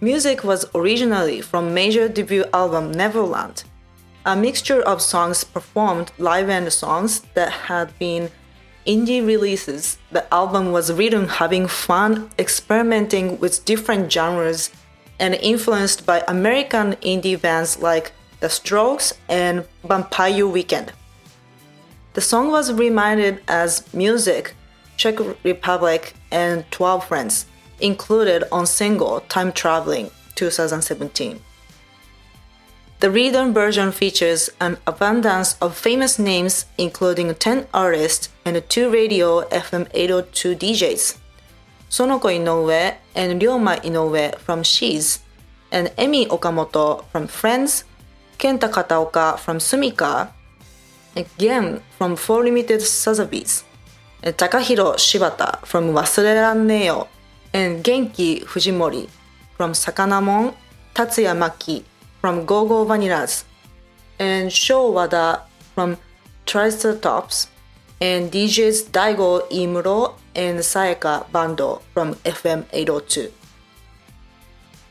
[0.00, 3.62] Music was originally from major debut album Neverland,
[4.26, 8.32] a mixture of songs performed live and songs that had been
[8.84, 9.96] indie releases.
[10.10, 14.72] The album was written having fun, experimenting with different genres,
[15.20, 18.10] and influenced by American indie bands like
[18.40, 20.92] The Strokes and Vampire Weekend.
[22.14, 24.54] The song was reminded as Music,
[24.96, 27.46] Czech Republic, and 12 Friends,
[27.80, 31.40] included on single Time Traveling 2017.
[33.00, 39.42] The redone version features an abundance of famous names, including 10 artists and 2 radio
[39.50, 41.18] FM 802 DJs.
[41.90, 45.20] Sonoko Inoue and Ryoma Inoue from She's,
[45.70, 47.84] and Emi Okamoto from Friends,
[48.38, 50.30] Kenta Kataoka from Sumika,
[51.16, 53.64] again from 04 Limited Sazabys,
[54.22, 57.08] Takahiro Shibata from Wasureranneyo,
[57.52, 59.08] and Genki Fujimori
[59.56, 60.54] from Sakanamon,
[60.94, 61.82] Tatsuya Maki
[62.20, 63.42] from Gogo Vanillas,
[64.20, 65.42] and Sho Wada
[65.74, 65.96] from
[66.46, 67.48] Triceratops,
[68.00, 73.32] and DJs Daigo Imuro and Sayaka Bando from FM 802.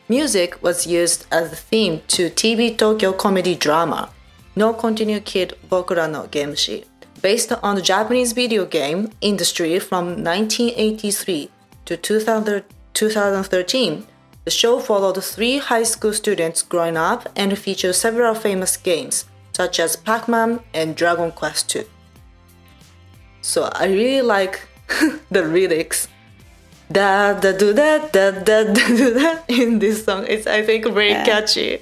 [0.10, 4.10] Music was used as the theme to TV Tokyo comedy drama
[4.56, 6.86] No Continue Kid Bokura no Gameshi,
[7.22, 11.50] based on the Japanese video game industry from 1983
[11.84, 14.08] to 2000, 2013.
[14.46, 19.78] The show followed three high school students growing up and featured several famous games, such
[19.78, 21.84] as Pac Man and Dragon Quest II.
[23.42, 24.62] So I really like
[25.30, 26.08] the lyrics.
[26.92, 30.26] Da da do da da da da do da in this song.
[30.28, 31.26] It's I think very Yeah.
[31.26, 31.82] catchy.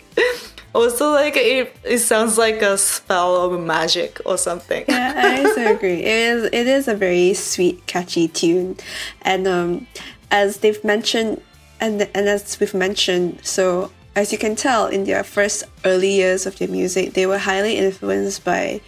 [0.74, 4.84] Also, like it, it sounds like a spell of magic or something.
[4.89, 6.01] Yeah, I also agree.
[6.03, 8.76] It is it is a very sweet, catchy tune,
[9.22, 9.88] and um,
[10.32, 11.39] as they've mentioned,
[11.80, 16.45] and and as we've mentioned, so as you can tell, in their first early years
[16.45, 18.82] of their music, they were highly influenced by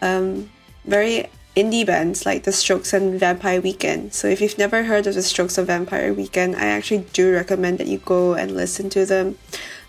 [0.00, 0.48] um,
[0.84, 4.14] very indie bands like The Strokes and Vampire Weekend.
[4.14, 7.78] So if you've never heard of The Strokes or Vampire Weekend, I actually do recommend
[7.78, 9.38] that you go and listen to them.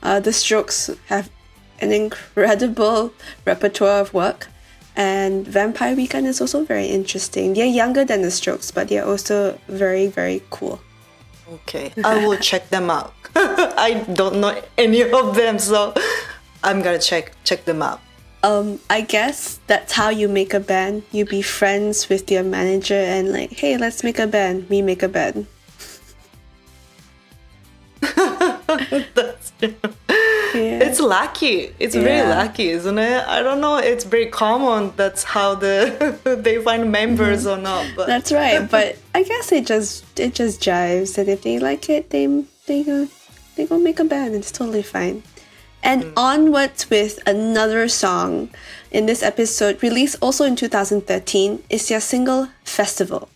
[0.02, 1.30] Uh, the Strokes have
[1.80, 3.14] an incredible
[3.46, 4.48] repertoire of work.
[4.96, 7.54] And Vampire Weekend is also very interesting.
[7.54, 10.80] They're younger than the Strokes, but they're also very, very cool.
[11.52, 13.14] Okay, I will check them out.
[13.36, 15.94] I don't know any of them, so
[16.64, 18.00] I'm gonna check check them out.
[18.44, 21.04] Um, I guess that's how you make a band.
[21.14, 24.70] You be friends with your manager and like, hey, let's make a band.
[24.70, 25.48] We make a band.
[29.16, 29.76] That's true.
[30.54, 30.84] Yeah.
[30.84, 31.74] It's lucky.
[31.80, 33.28] It's very lucky, isn't it?
[33.28, 33.78] I don't know.
[33.78, 34.94] It's very common.
[34.96, 37.88] That's how the they find members or not.
[37.96, 41.90] But That's right, but I guess it just it just jives, and if they like
[41.90, 42.28] it, they
[42.68, 43.08] they go
[43.56, 44.36] they go make a band.
[44.36, 45.24] It's totally fine.
[45.84, 46.14] And mm.
[46.16, 48.50] onwards with another song
[48.90, 53.30] in this episode, released also in 2013, is their single "Festival."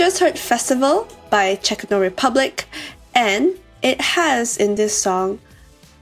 [0.00, 2.64] Just heard Festival by Czecho No Republic,
[3.14, 5.40] and it has in this song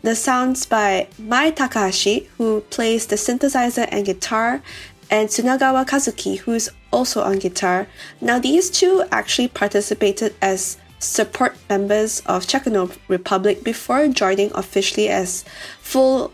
[0.03, 4.63] the sounds by Mai Takahashi, who plays the synthesizer and guitar,
[5.11, 7.89] and Tsunagawa Kazuki, who's also on guitar.
[8.21, 15.09] Now, these two actually participated as support members of Czecho No Republic before joining officially
[15.09, 15.45] as
[15.81, 16.33] full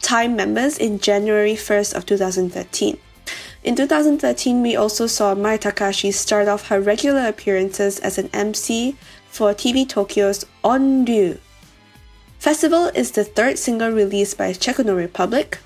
[0.00, 2.98] time members in January 1st of 2013.
[3.62, 8.96] In 2013, we also saw Mai Takahashi start off her regular appearances as an MC
[9.28, 11.38] for TV Tokyo's Onryu.
[12.38, 15.58] Festival is the third single released by Czecho No Republic,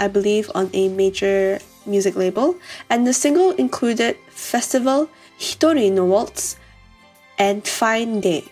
[0.00, 2.56] I believe on a major music label,
[2.90, 5.08] and the single included Festival,
[5.38, 6.56] Hitori no Waltz,
[7.38, 8.50] and Fine Day.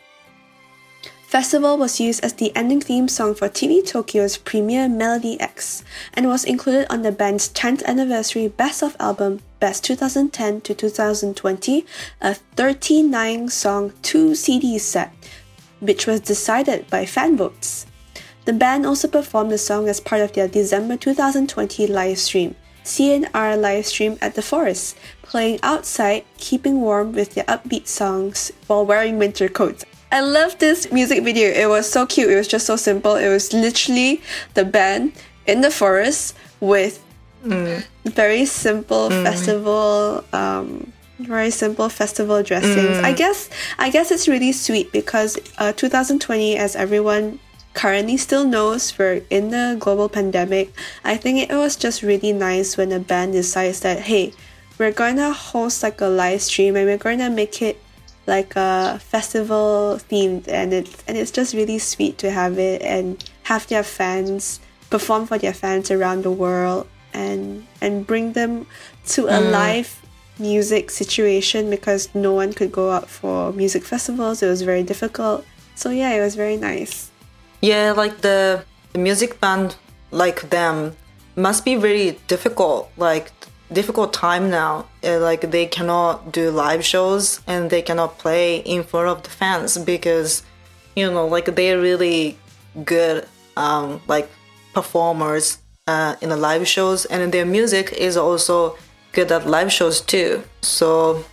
[1.26, 5.82] Festival was used as the ending theme song for TV Tokyo's premiere Melody X
[6.14, 11.84] and was included on the band's 10th anniversary Best of album Best 2010 to 2020,
[12.20, 15.12] a 39 song 2 CD set,
[15.80, 17.86] which was decided by fan votes.
[18.44, 22.54] The band also performed the song as part of their December 2020 live stream,
[22.84, 28.86] CNR live stream at the forest, playing outside, keeping warm with their upbeat songs while
[28.86, 29.84] wearing winter coats.
[30.12, 31.48] I love this music video.
[31.48, 32.30] It was so cute.
[32.30, 33.16] It was just so simple.
[33.16, 34.22] It was literally
[34.54, 35.12] the band
[35.46, 37.02] in the forest with
[38.04, 42.98] very simple festival um very simple festival dressings.
[43.04, 43.48] I guess
[43.78, 47.38] I guess it's really sweet because uh, 2020 as everyone
[47.74, 50.72] currently still knows we're in the global pandemic.
[51.04, 54.32] I think it was just really nice when a band decides that hey,
[54.78, 57.80] we're going to host like a live stream and we're going to make it
[58.26, 63.30] like a festival themed and it's and it's just really sweet to have it and
[63.44, 64.60] have their fans
[64.90, 68.66] perform for their fans around the world and and bring them
[69.06, 69.50] to a mm.
[69.50, 70.02] live
[70.38, 74.42] music situation because no one could go out for music festivals.
[74.42, 75.44] It was very difficult.
[75.74, 77.10] So yeah it was very nice.
[77.60, 79.76] Yeah, like the, the music band
[80.10, 80.96] like them
[81.36, 83.32] must be very difficult, like
[83.72, 84.86] difficult time now.
[85.02, 89.30] Uh, like they cannot do live shows and they cannot play in front of the
[89.30, 90.42] fans because
[90.94, 92.38] you know like they're really
[92.84, 94.28] good um like
[94.74, 98.76] performers uh, in the live shows and their music is also
[99.12, 100.42] good at live shows too.
[100.62, 101.24] So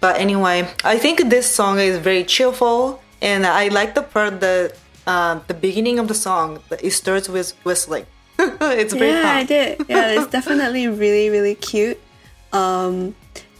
[0.00, 4.76] but anyway, I think this song is very cheerful, and I like the part that
[5.06, 8.06] uh, the beginning of the song that it starts with whistling.
[8.82, 9.80] it's very yeah i did.
[9.88, 11.98] Yeah it's definitely really really cute.
[12.52, 13.14] Um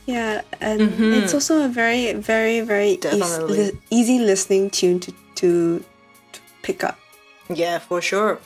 [0.06, 0.80] yeah and
[1.14, 5.84] it's also a very very very eas- li- easy listening tune to, to
[6.32, 6.98] to pick up.
[7.50, 8.38] Yeah, for sure.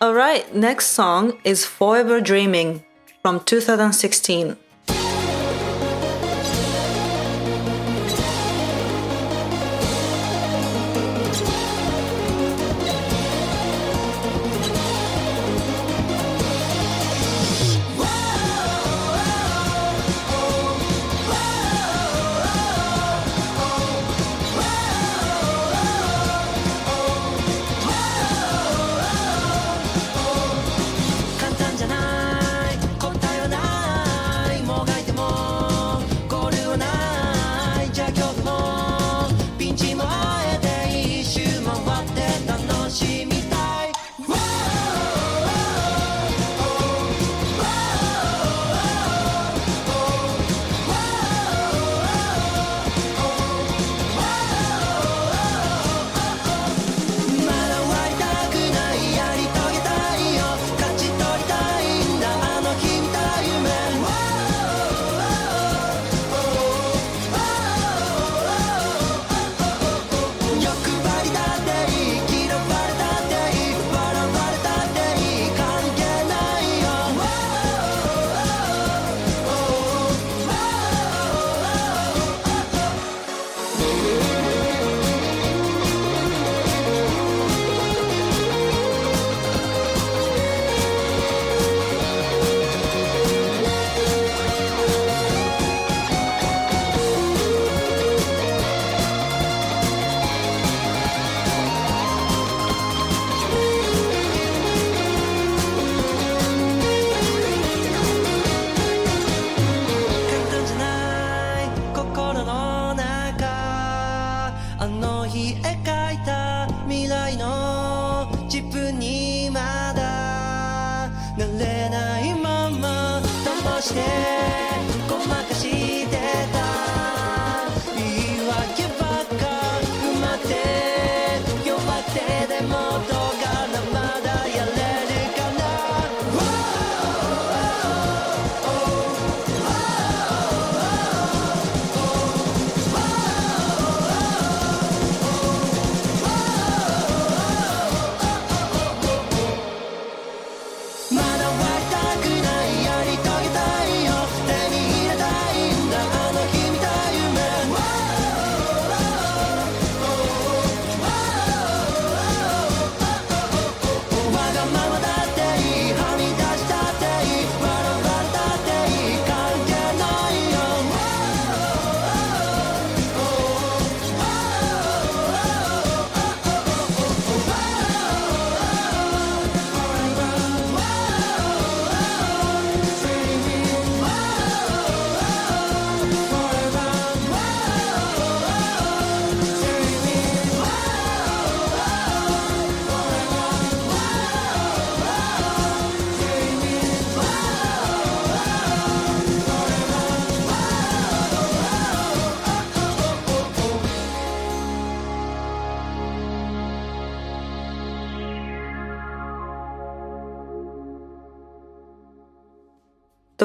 [0.00, 2.84] All right, next song is Forever Dreaming
[3.22, 4.56] from 2016.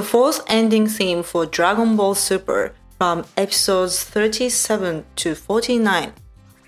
[0.10, 6.14] Fourth ending theme for Dragon Ball Super from episodes 37 to 49.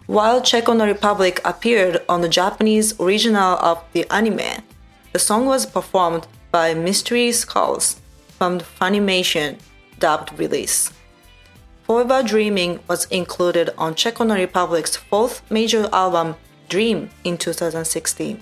[0.06, 4.62] While Czecho No Republic appeared on the Japanese original of the anime,
[5.12, 9.58] the song was performed by Mystery Skulls from the Funimation
[9.98, 10.92] dubbed release.
[11.82, 16.36] Forever Dreaming was included on Czecho No Republic's fourth major album,
[16.70, 18.39] Dream, in 2016.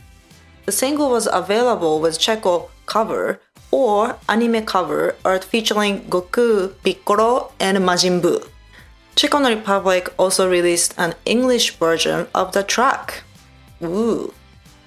[0.66, 3.39] The single was available with Czecho cover
[3.72, 8.47] or anime cover art featuring Goku, Piccolo, and Majin Buu.
[9.15, 13.24] Czecho No Republic also released an English version of the track.
[13.84, 14.34] Ooh.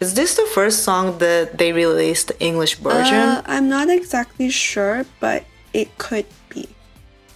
[0.01, 3.15] Is this the first song that they released the English version?
[3.15, 6.69] Uh, I'm not exactly sure, but it could be.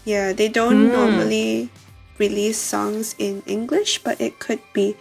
[0.05, 1.71] Yeah, they don't normally
[2.19, 4.97] release songs in English, but it could be.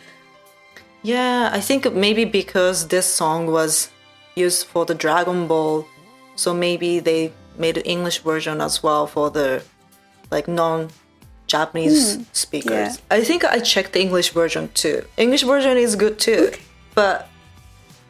[1.01, 3.89] Yeah, I think maybe because this song was
[4.35, 5.87] used for the Dragon Ball,
[6.35, 9.63] so maybe they made an English version as well for the
[10.31, 12.23] like non-Japanese hmm.
[12.33, 12.97] speakers.
[12.97, 13.17] yeah.
[13.17, 15.05] I think I checked the English version too.
[15.17, 16.51] English version is good too,
[16.93, 17.29] but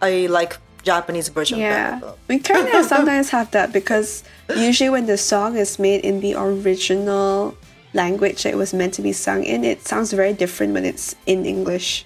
[0.01, 2.13] I like Japanese version Yeah, better.
[2.28, 4.23] we kind of sometimes have that because
[4.55, 7.57] usually when the song is made in the original
[7.93, 11.45] language it was meant to be sung in, it sounds very different when it's in
[11.45, 12.05] English.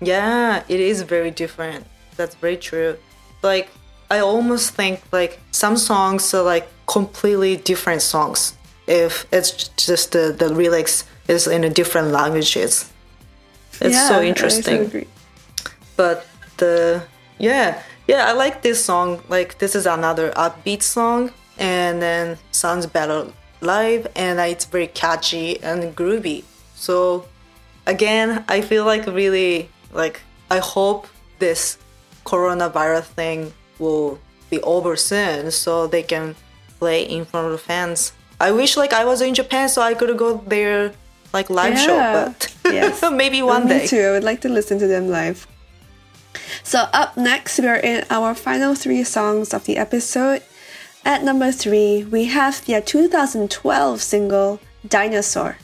[0.00, 1.86] Yeah, it is very different.
[2.16, 2.96] That's very true.
[3.42, 3.68] Like
[4.12, 8.54] I almost think like some songs are like completely different songs
[8.86, 12.92] if it's just the the lyrics is in a different languages.
[13.80, 15.06] It's Yeah, so interesting.
[15.96, 16.26] But
[16.58, 17.02] the
[17.38, 19.22] yeah, yeah, I like this song.
[19.30, 23.32] Like this is another upbeat song and then sounds better
[23.62, 26.44] live and it's very catchy and groovy.
[26.74, 27.24] So
[27.86, 31.08] again, I feel like really like I hope
[31.38, 31.78] this
[32.26, 34.18] coronavirus thing will
[34.50, 36.34] be over soon so they can
[36.78, 38.12] play in front of the fans.
[38.40, 40.92] I wish like I was in Japan so I could go there
[41.32, 42.34] like live show, Yeah.
[42.64, 43.02] but Yes.
[43.12, 43.86] maybe Oh, one me day.
[43.86, 44.00] too.
[44.02, 45.46] I would like to listen to them live.
[46.64, 50.42] So up next, we are in our final three songs of the episode.
[51.04, 55.56] At number three, we have their 2012 single "Dinosaur."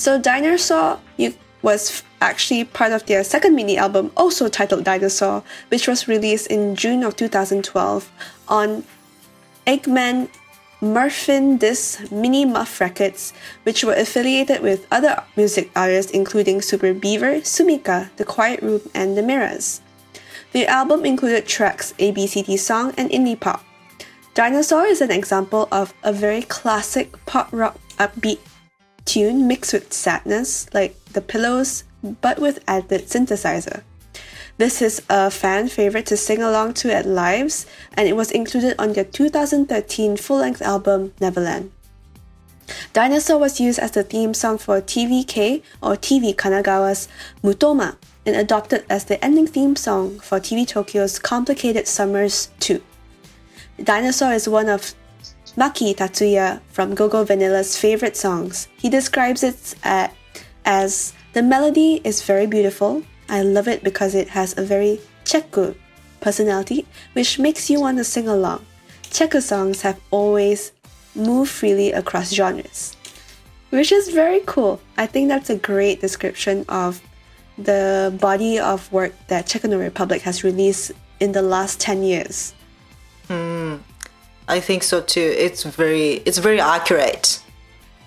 [0.00, 0.98] So Dinosaur
[1.60, 6.74] was actually part of their second mini album, also titled Dinosaur, which was released in
[6.74, 8.10] June of 2012
[8.48, 8.82] on
[9.66, 10.30] Eggman
[10.80, 17.42] Murffin Disc Mini Muff Records, which were affiliated with other music artists including Super Beaver,
[17.42, 19.82] Sumika, The Quiet Room, and The Mirrors.
[20.52, 23.62] The album included tracks ABCD Song and Indie Pop.
[24.32, 28.38] Dinosaur is an example of a very classic pop rock upbeat
[29.04, 33.82] tune mixed with sadness, like The Pillows, but with added synthesizer.
[34.58, 38.74] This is a fan favorite to sing along to at lives, and it was included
[38.78, 41.72] on their 2013 full length album Neverland.
[42.92, 47.08] Dinosaur was used as the theme song for TVK or TV Kanagawa's
[47.42, 47.96] Mutoma
[48.26, 52.82] and adopted as the ending theme song for TV Tokyo's Complicated Summers 2.
[53.82, 54.94] Dinosaur is one of
[55.56, 58.68] Maki Tatsuya from Gogo Vanilla's favorite songs.
[58.76, 60.08] He describes it uh,
[60.64, 63.02] as the melody is very beautiful.
[63.28, 65.74] I love it because it has a very cheku
[66.20, 68.64] personality, which makes you want to sing along.
[69.10, 70.72] Cheku songs have always
[71.14, 72.96] moved freely across genres,
[73.70, 74.80] which is very cool.
[74.96, 77.02] I think that's a great description of
[77.58, 82.54] the body of work that Czecho No Republic has released in the last 10 years.
[84.50, 85.28] I think so too.
[85.46, 87.40] It's very it's very accurate.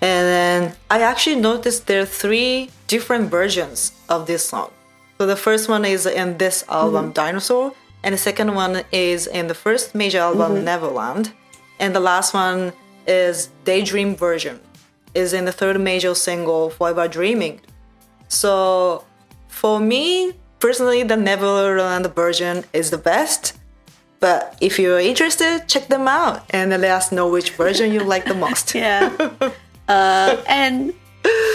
[0.02, 0.60] And then
[0.90, 4.70] I actually noticed there are three different versions of this song.
[5.16, 7.12] So the first one is in this album mm-hmm.
[7.12, 7.72] Dinosaur,
[8.02, 10.64] and the second one is in the first major album mm-hmm.
[10.64, 11.32] Neverland,
[11.80, 12.72] and the last one
[13.06, 14.60] is Daydream version.
[15.14, 17.60] Is in the third major single Forever Dreaming.
[18.28, 19.04] So
[19.48, 23.54] for me personally, the Neverland version is the best.
[24.24, 28.24] But if you're interested, check them out and let us know which version you like
[28.24, 28.72] the most.
[28.84, 29.12] Yeah.
[29.88, 30.94] uh, and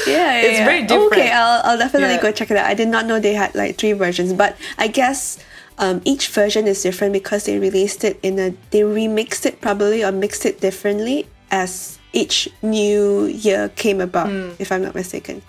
[0.06, 0.66] yeah, It's yeah.
[0.70, 1.14] very different.
[1.18, 2.26] Okay, I'll, I'll definitely Yeah.
[2.26, 2.68] go check it out.
[2.70, 5.42] I did not know they had like three versions, but I guess
[5.82, 10.04] um, each version is different because they released it in a they remixed it probably
[10.06, 14.50] or mixed it differently as each new year came about, Hmm.
[14.60, 15.42] if I'm not mistaken.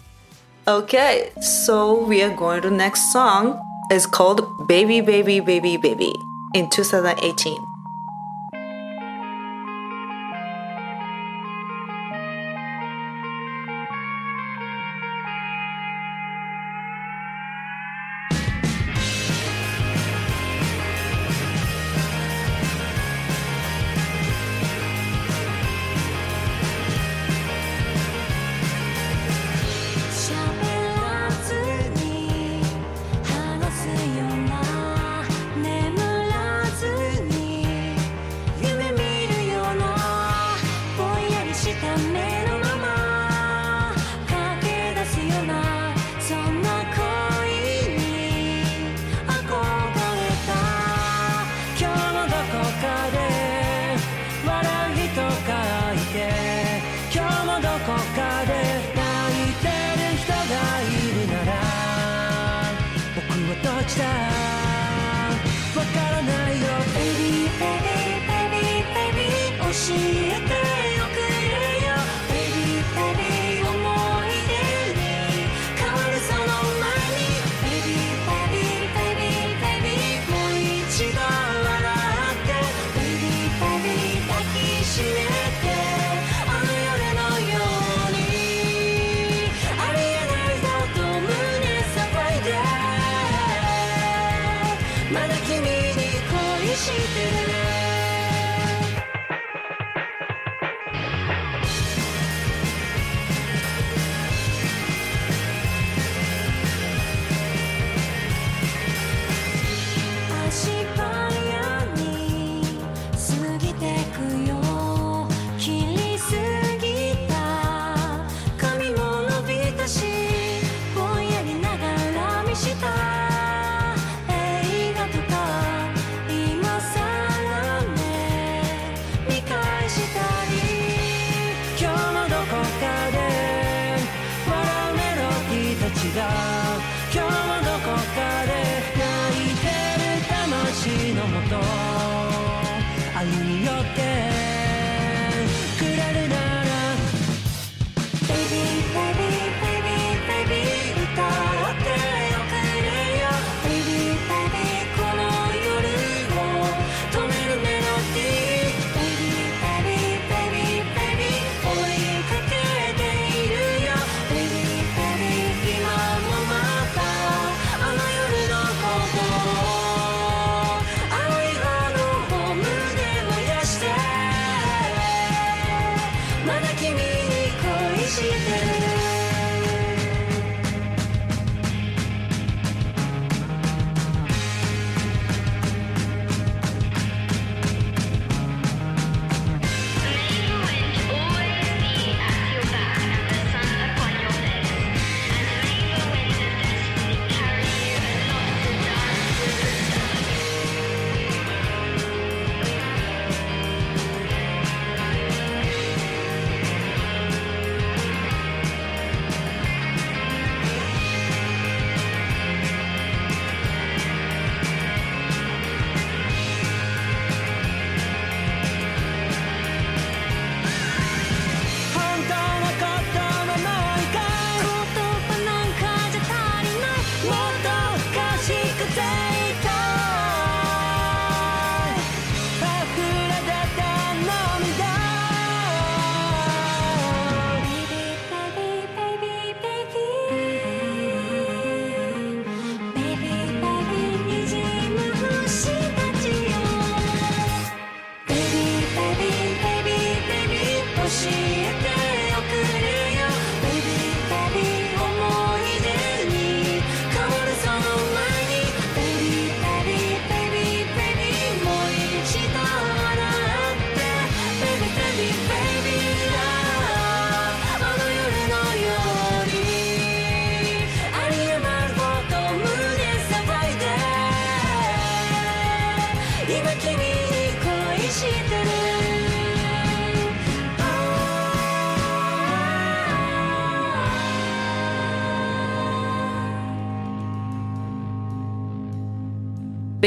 [0.68, 3.60] Okay, so we are going to the next song.
[3.90, 6.12] It's called Baby Baby Baby Baby
[6.54, 7.69] in 2018.「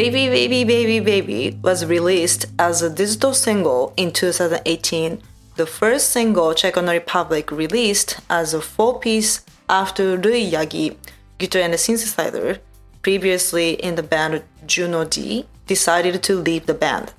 [0.03, 5.21] Baby Baby Baby Baby was released as a digital single in 2018,
[5.55, 10.97] the first single Czecho No Republic released as a four piece after Rui Yagi,
[11.37, 12.59] guitar and synthesizer,
[13.01, 17.13] previously in the band Juno D, decided to leave the band.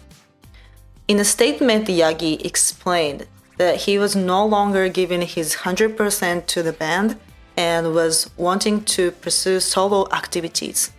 [1.09, 6.74] In a statement, Yagi explained that he was no longer giving his 100% to the
[6.74, 7.19] band
[7.56, 10.90] and was wanting to pursue solo activities.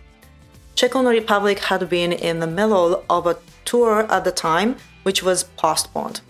[0.76, 5.22] Czecho No Republic had been in the middle of a tour at the time, which
[5.22, 6.20] was postponed.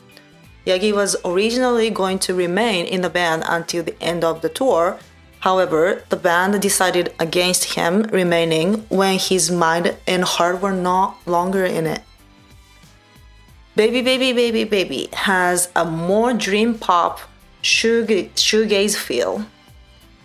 [0.64, 4.98] Yagi was originally going to remain in the band until the end of the tour.
[5.40, 11.64] However, the band decided against him remaining when his mind and heart were no longer
[11.64, 12.02] in it.
[13.74, 17.20] Baby Baby Baby Baby has a more dream pop
[17.62, 19.44] shoeg- shoegaze feel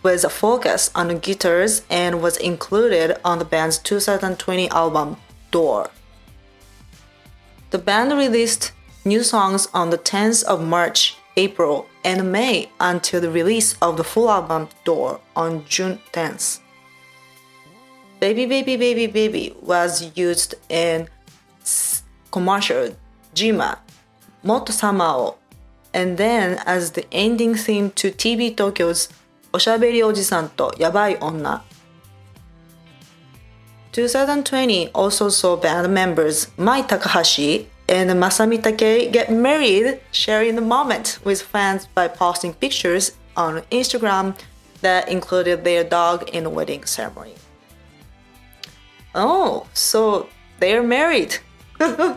[0.03, 5.18] with a focus on guitars and was included on the band's 2020 album
[5.52, 5.90] Door.
[7.72, 8.72] The band released
[9.03, 14.03] new songs on the 10th of March, April, and May until the release of the
[14.03, 16.60] full album Door on June 10th.
[18.19, 21.07] Baby Baby Baby Baby was used in
[22.32, 22.95] commercial
[23.36, 23.80] Jima,
[24.44, 25.36] Moto Samao,
[25.94, 29.10] and then as the ending theme to TV Tokyo's
[29.53, 31.62] おしゃべりおじさんとやばい女
[33.93, 41.19] 2020 also saw band members Mai Takahashi and Masami Takei get married, sharing the moment
[41.24, 44.35] with fans by posting pictures on Instagram
[44.82, 47.35] that included their dog in the wedding ceremony.
[49.15, 50.28] Oh, so
[50.61, 51.39] they're married.
[51.81, 52.16] I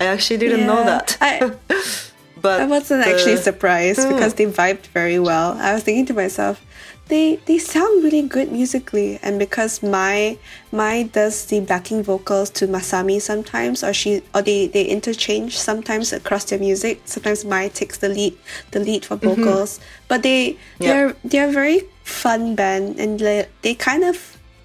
[0.00, 1.00] actually didn't know Yeah.
[1.00, 1.16] that.
[1.20, 1.52] I,
[2.47, 4.13] but I wasn't actually surprised Hmm.
[4.13, 5.47] because they vibed very well.
[5.67, 6.55] I was thinking to myself,
[7.11, 10.37] they they sound really good musically, and because my
[10.71, 16.11] my does the backing vocals to Masami sometimes, or she or they they interchange sometimes
[16.19, 16.93] across their music.
[17.05, 18.33] Sometimes Mai takes the lead
[18.71, 19.79] the lead for vocals,
[20.09, 24.15] but they they're they're a very fun band, and they, they kind of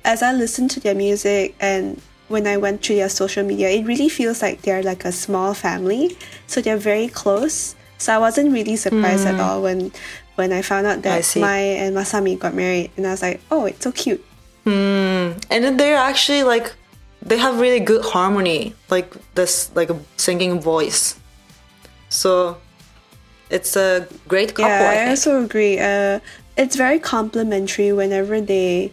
[0.05, 2.01] as I listen to their music and
[2.33, 5.53] when I went through their social media, it really feels like they're like a small
[5.55, 6.17] family.
[6.47, 7.77] So they're very close.
[7.99, 9.93] So I wasn't really surprised at all when
[10.35, 11.09] when I found out Hmm.
[11.09, 11.37] That.
[11.37, 14.23] Mai and Masami got married, and I was like, oh, it's so cute.
[14.67, 16.73] and then they're actually like
[17.21, 21.19] they have really good harmony like this like a singing voice
[22.09, 22.57] so
[23.51, 25.79] it's a great couple yeah, I I, also agree.
[25.79, 26.19] Uh,
[26.57, 28.93] it's very complimentary whenever they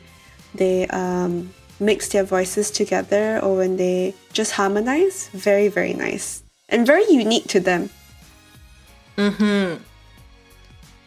[0.56, 5.30] they um, mix their voices together or when they just harmonize.
[5.34, 6.44] Very very nice.
[6.68, 7.90] And very unique to them.
[9.18, 9.84] Mm-hmm.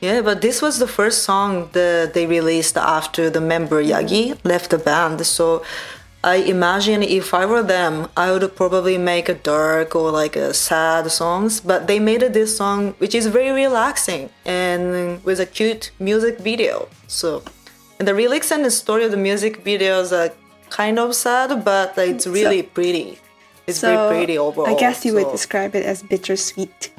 [0.01, 4.71] yeah but this was the first song that they released after the member yagi left
[4.71, 5.25] the band.
[5.27, 5.63] So
[6.25, 10.53] i imagine if i were them i would probably make a dark or like a
[10.53, 11.61] sad songs.
[11.61, 16.89] But they made this song which is very relaxing and with a cute music video.
[17.07, 17.43] So
[17.99, 20.35] and the lyrics and the story of the music videos are
[20.73, 23.19] kind of sad but it's really pretty.
[23.67, 26.91] It's So very pretty overall I guess you would describe it as bittersweet.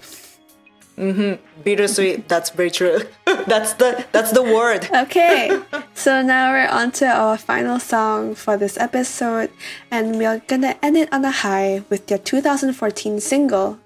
[0.98, 3.00] Mhm, bittersweet that's very true.
[3.54, 4.88] That's the that's the word.
[4.94, 5.50] Okay,
[6.06, 9.50] so now we're on to our final song for this episode,
[9.90, 13.80] and we're gonna end it on a high with their 2014 single,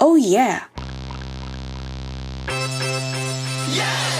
[0.00, 0.64] Oh Yeah.
[3.76, 4.13] 「裸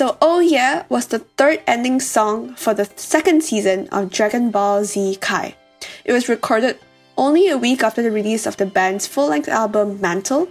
[0.00, 4.82] So Oh Yeah was the third ending song for the second season of Dragon Ball
[4.82, 5.54] Z Kai.
[6.06, 6.78] It was recorded
[7.18, 10.48] only a week after the release of the band's full-length album Mantle,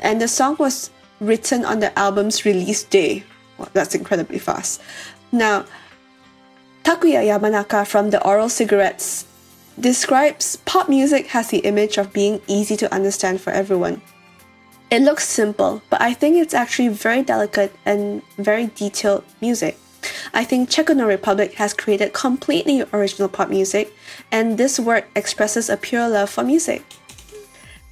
[0.00, 3.24] and the song was written on the album's release day.
[3.56, 4.82] Wow, that's incredibly fast.
[5.32, 5.64] Now,
[6.84, 9.24] Takuya Yamanaka from the Oral Cigarettes
[9.80, 14.02] describes pop music has the image of being easy to understand for everyone.
[14.90, 19.78] It looks simple, but I think it's actually very delicate and very detailed music.
[20.34, 23.94] I think Czecho No Republic has created completely original pop music,
[24.32, 26.84] and this work expresses a pure love for music.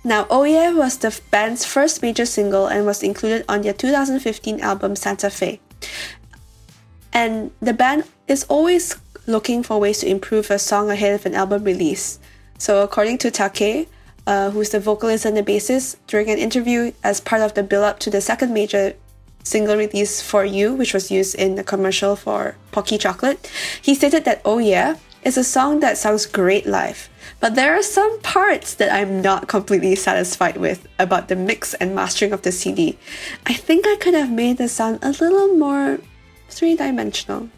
[0.02, 4.60] Now, Oh Yeah was the band's first major single and was included on their 2015
[4.60, 5.60] album Santa Fe.
[7.12, 8.96] And the band is always
[9.26, 12.18] looking for ways to improve a song ahead of an album release.
[12.58, 13.88] So, according to Take,
[14.28, 17.84] uh, who's the vocalist and the bassist, during an interview as part of the build
[17.84, 18.92] up to the second major
[19.42, 23.50] single release for You, which was used in the commercial for Pocky Chocolate,
[23.80, 27.09] he stated that Oh Yeah is a song that sounds great live.
[27.40, 31.94] But there are some parts that I'm not completely satisfied with about the mix and
[31.94, 32.98] mastering of the CD.
[33.46, 36.00] I think I could have made the sound a little more
[36.50, 37.48] three dimensional.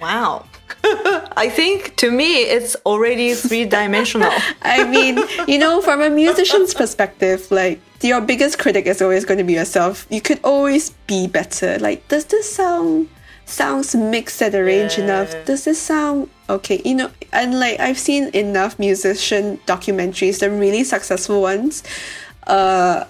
[0.00, 0.47] Wow.
[1.36, 4.30] I think to me it's already three dimensional.
[4.62, 9.38] I mean, you know, from a musician's perspective, like your biggest critic is always going
[9.38, 10.06] to be yourself.
[10.10, 11.78] You could always be better.
[11.78, 13.08] Like, does this sound
[13.44, 15.34] sounds mixed and arranged enough?
[15.44, 16.80] Does this sound okay?
[16.84, 21.82] You know, and like I've seen enough musician documentaries, the really successful ones,
[22.46, 23.04] uh,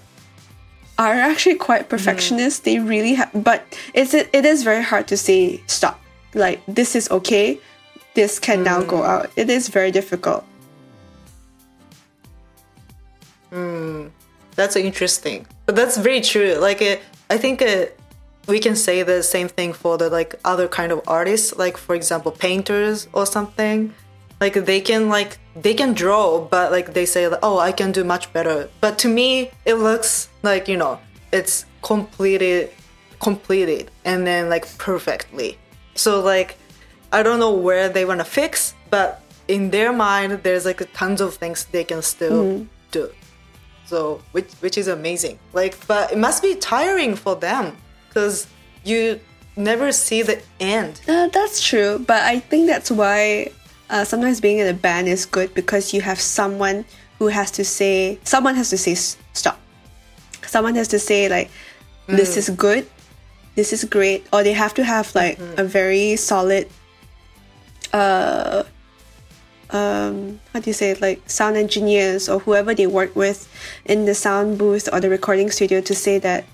[0.99, 2.65] are actually quite perfectionist.
[2.65, 6.01] They really have, but it's it, it is very hard to say stop.
[6.35, 7.61] Like this is okay.
[8.19, 9.31] This can now go out.
[9.37, 10.45] It is very difficult.
[13.51, 14.09] Hmm.
[14.57, 15.47] That's interesting.
[15.67, 16.55] But that's very true.
[16.55, 16.83] Like
[17.31, 17.63] I think
[18.49, 21.95] we can say the same thing for the like other kind of artists, like for
[21.95, 23.95] example painters or something.
[24.41, 27.93] Like they can like they can draw, but like they say, like, oh, I can
[27.93, 28.69] do much better.
[28.81, 30.99] But to me, it looks like you know
[31.31, 32.71] it's completed,
[33.21, 35.57] completed, and then like perfectly.
[35.95, 36.59] So like
[37.13, 41.21] I don't know where they want to fix, but in their mind, there's like tons
[41.21, 43.11] of things they can still do.
[43.87, 45.39] So which which is amazing.
[45.55, 47.77] Like, but it must be tiring for them
[48.09, 48.47] because
[48.85, 49.21] you
[49.57, 51.01] never see the end.
[51.09, 53.51] Uh, that's true, but I think that's why
[53.91, 56.85] uh, sometimes being in a band is good because you have someone
[57.19, 59.59] who has to say, someone has to say s- stop.
[60.47, 61.51] Someone has to say like,
[62.07, 62.87] this is good,
[63.57, 66.69] this is great, or they have to have like a very solid,
[67.93, 68.65] uh,
[69.71, 73.49] um, how do you say it, like sound engineers or whoever they work with
[73.85, 76.45] in the sound booth or the recording studio to say that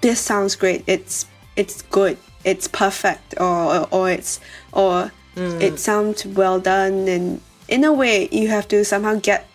[0.00, 0.84] this sounds great.
[0.86, 1.26] It's
[1.56, 2.18] it's good.
[2.44, 4.40] It's perfect, or or, or it's
[4.72, 7.08] or it sounds well done.
[7.08, 9.46] And in a way, you have to somehow get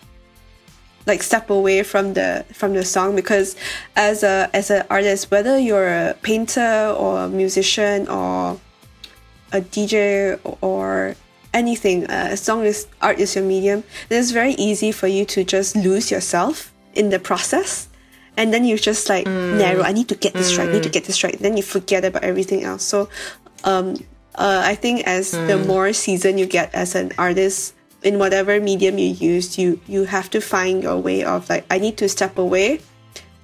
[1.05, 3.55] like step away from the from the song because
[3.95, 8.59] as a as an artist, whether you're a painter or a musician or
[9.51, 11.15] a DJ or
[11.53, 15.25] anything, uh, as long as art is your medium, then it's very easy for you
[15.25, 17.87] to just lose yourself in the process.
[18.37, 20.89] And then you just like narrow, I need to get this right, I need to
[20.89, 21.37] get this right.
[21.37, 22.83] Then you forget about everything else.
[22.83, 23.09] So
[23.65, 23.95] um,
[24.35, 28.97] uh, I think as the more season you get as an artist, in whatever medium
[28.97, 32.37] you use, you you have to find your way of like, I need to step
[32.37, 32.79] away,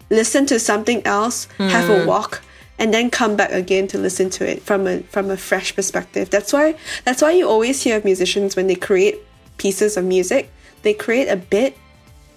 [0.09, 2.41] listen to something else, have a walk,
[2.77, 6.29] and then come back again to listen to it from a from a fresh perspective.
[6.29, 9.17] That's why that's why you always hear musicians when they create
[9.57, 11.77] pieces of music, they create a bit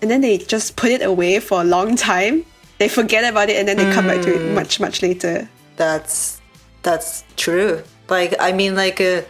[0.01, 2.45] and then they just put it away for a long time.
[2.79, 5.49] They forget about it and then they come back to it much much later.
[5.77, 6.41] That's
[6.83, 7.83] that's true.
[8.09, 9.23] Like I mean, like uh,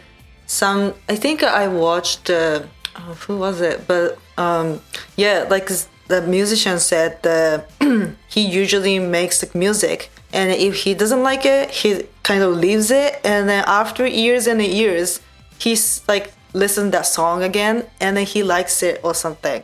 [0.45, 0.93] some.
[1.07, 2.29] I think I watched.
[2.29, 2.63] Uh,
[2.95, 3.87] oh, who was it?
[3.87, 4.81] But um,
[5.15, 5.69] yeah, like
[6.07, 7.69] the musician said that
[8.27, 12.91] he usually makes the music, and if he doesn't like it, he kind of leaves
[12.91, 15.21] it, and then after years and years,
[15.57, 19.63] he's like listen that song again, and then he likes it or something.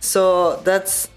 [0.00, 1.08] So that's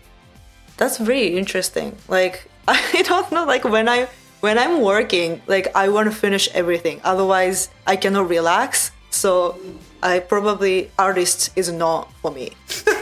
[0.78, 1.96] that's very interesting.
[2.08, 4.08] Like I don't know, like when I
[4.42, 7.02] when I'm working, like I want to finish everything.
[7.04, 8.92] Otherwise, I cannot relax.
[9.10, 9.60] So
[10.02, 12.52] I probably artist is not for me.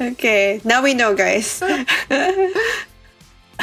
[0.00, 1.62] Okay, now we know, guys.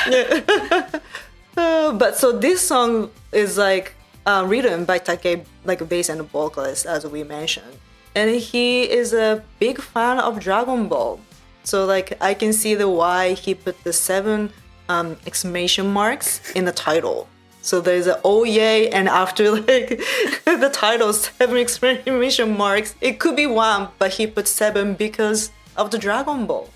[0.06, 3.96] Uh, but so this song is like
[4.26, 7.78] uh, written by Take, like a bass and vocalist, as we mentioned,
[8.16, 11.20] and he is a big fan of Dragon Ball.
[11.64, 14.52] So like I can see the why he put the seven
[14.90, 17.28] um, exclamation marks in the title.
[17.62, 20.00] So there's a oh yay, and after like
[20.46, 22.96] the title seven exclamation marks.
[23.02, 26.70] It could be one, but he put seven because of the Dragon Ball.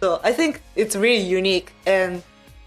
[0.00, 2.22] So I think it's really unique, and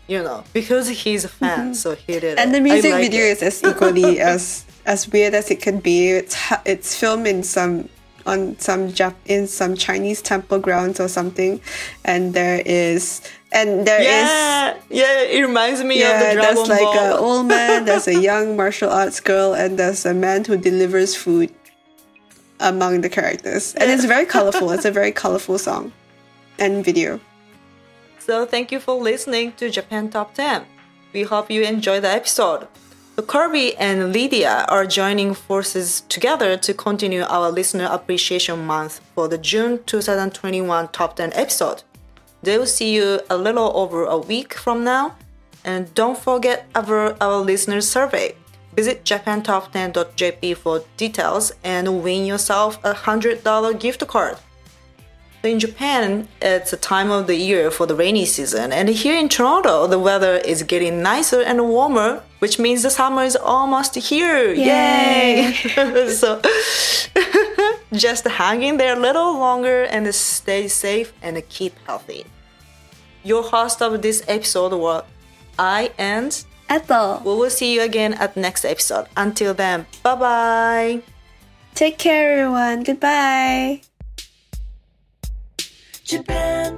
[0.08, 1.74] you know because he's a fan, mm-hmm.
[1.74, 2.40] so he did it.
[2.40, 3.42] And the music like video it.
[3.42, 6.12] is as equally as as weird as it can be.
[6.12, 7.90] It's it's filmed in some
[8.26, 11.62] on some Jap- in some Chinese temple grounds or something,
[12.04, 13.22] and there is
[13.52, 15.22] and there is yeah, yeah.
[15.22, 17.00] It reminds me of yeah, the Dragon there's like Ball.
[17.00, 21.16] an old man, there's a young martial arts girl, and there's a man who delivers
[21.16, 21.52] food
[22.60, 23.74] among the characters.
[23.76, 24.72] And it's very colorful.
[24.72, 25.94] It's a very colorful song
[26.60, 27.20] and video.
[28.28, 30.66] So thank you for listening to Japan Top 10.
[31.14, 32.68] We hope you enjoy the episode.
[33.16, 39.30] So Kirby and Lydia are joining forces together to continue our listener appreciation month for
[39.30, 41.84] the June 2021 Top 10 episode.
[42.44, 45.16] They will see you a little over a week from now.
[45.64, 48.36] And don't forget our, our listener survey.
[48.74, 54.38] Visit japantop10.jp for details and win yourself a $100 gift card.
[55.48, 59.30] In Japan, it's a time of the year for the rainy season, and here in
[59.30, 64.54] Toronto, the weather is getting nicer and warmer, which means the summer is almost here.
[64.54, 65.54] Yay!
[66.10, 66.42] so
[67.94, 72.26] just hang in there a little longer and stay safe and keep healthy.
[73.24, 75.06] Your host of this episode was
[75.58, 79.08] I, and Ethel, we will see you again at next episode.
[79.16, 81.02] Until then, bye bye.
[81.74, 82.84] take care, everyone.
[82.84, 83.82] Goodbye.
[86.08, 86.78] Japan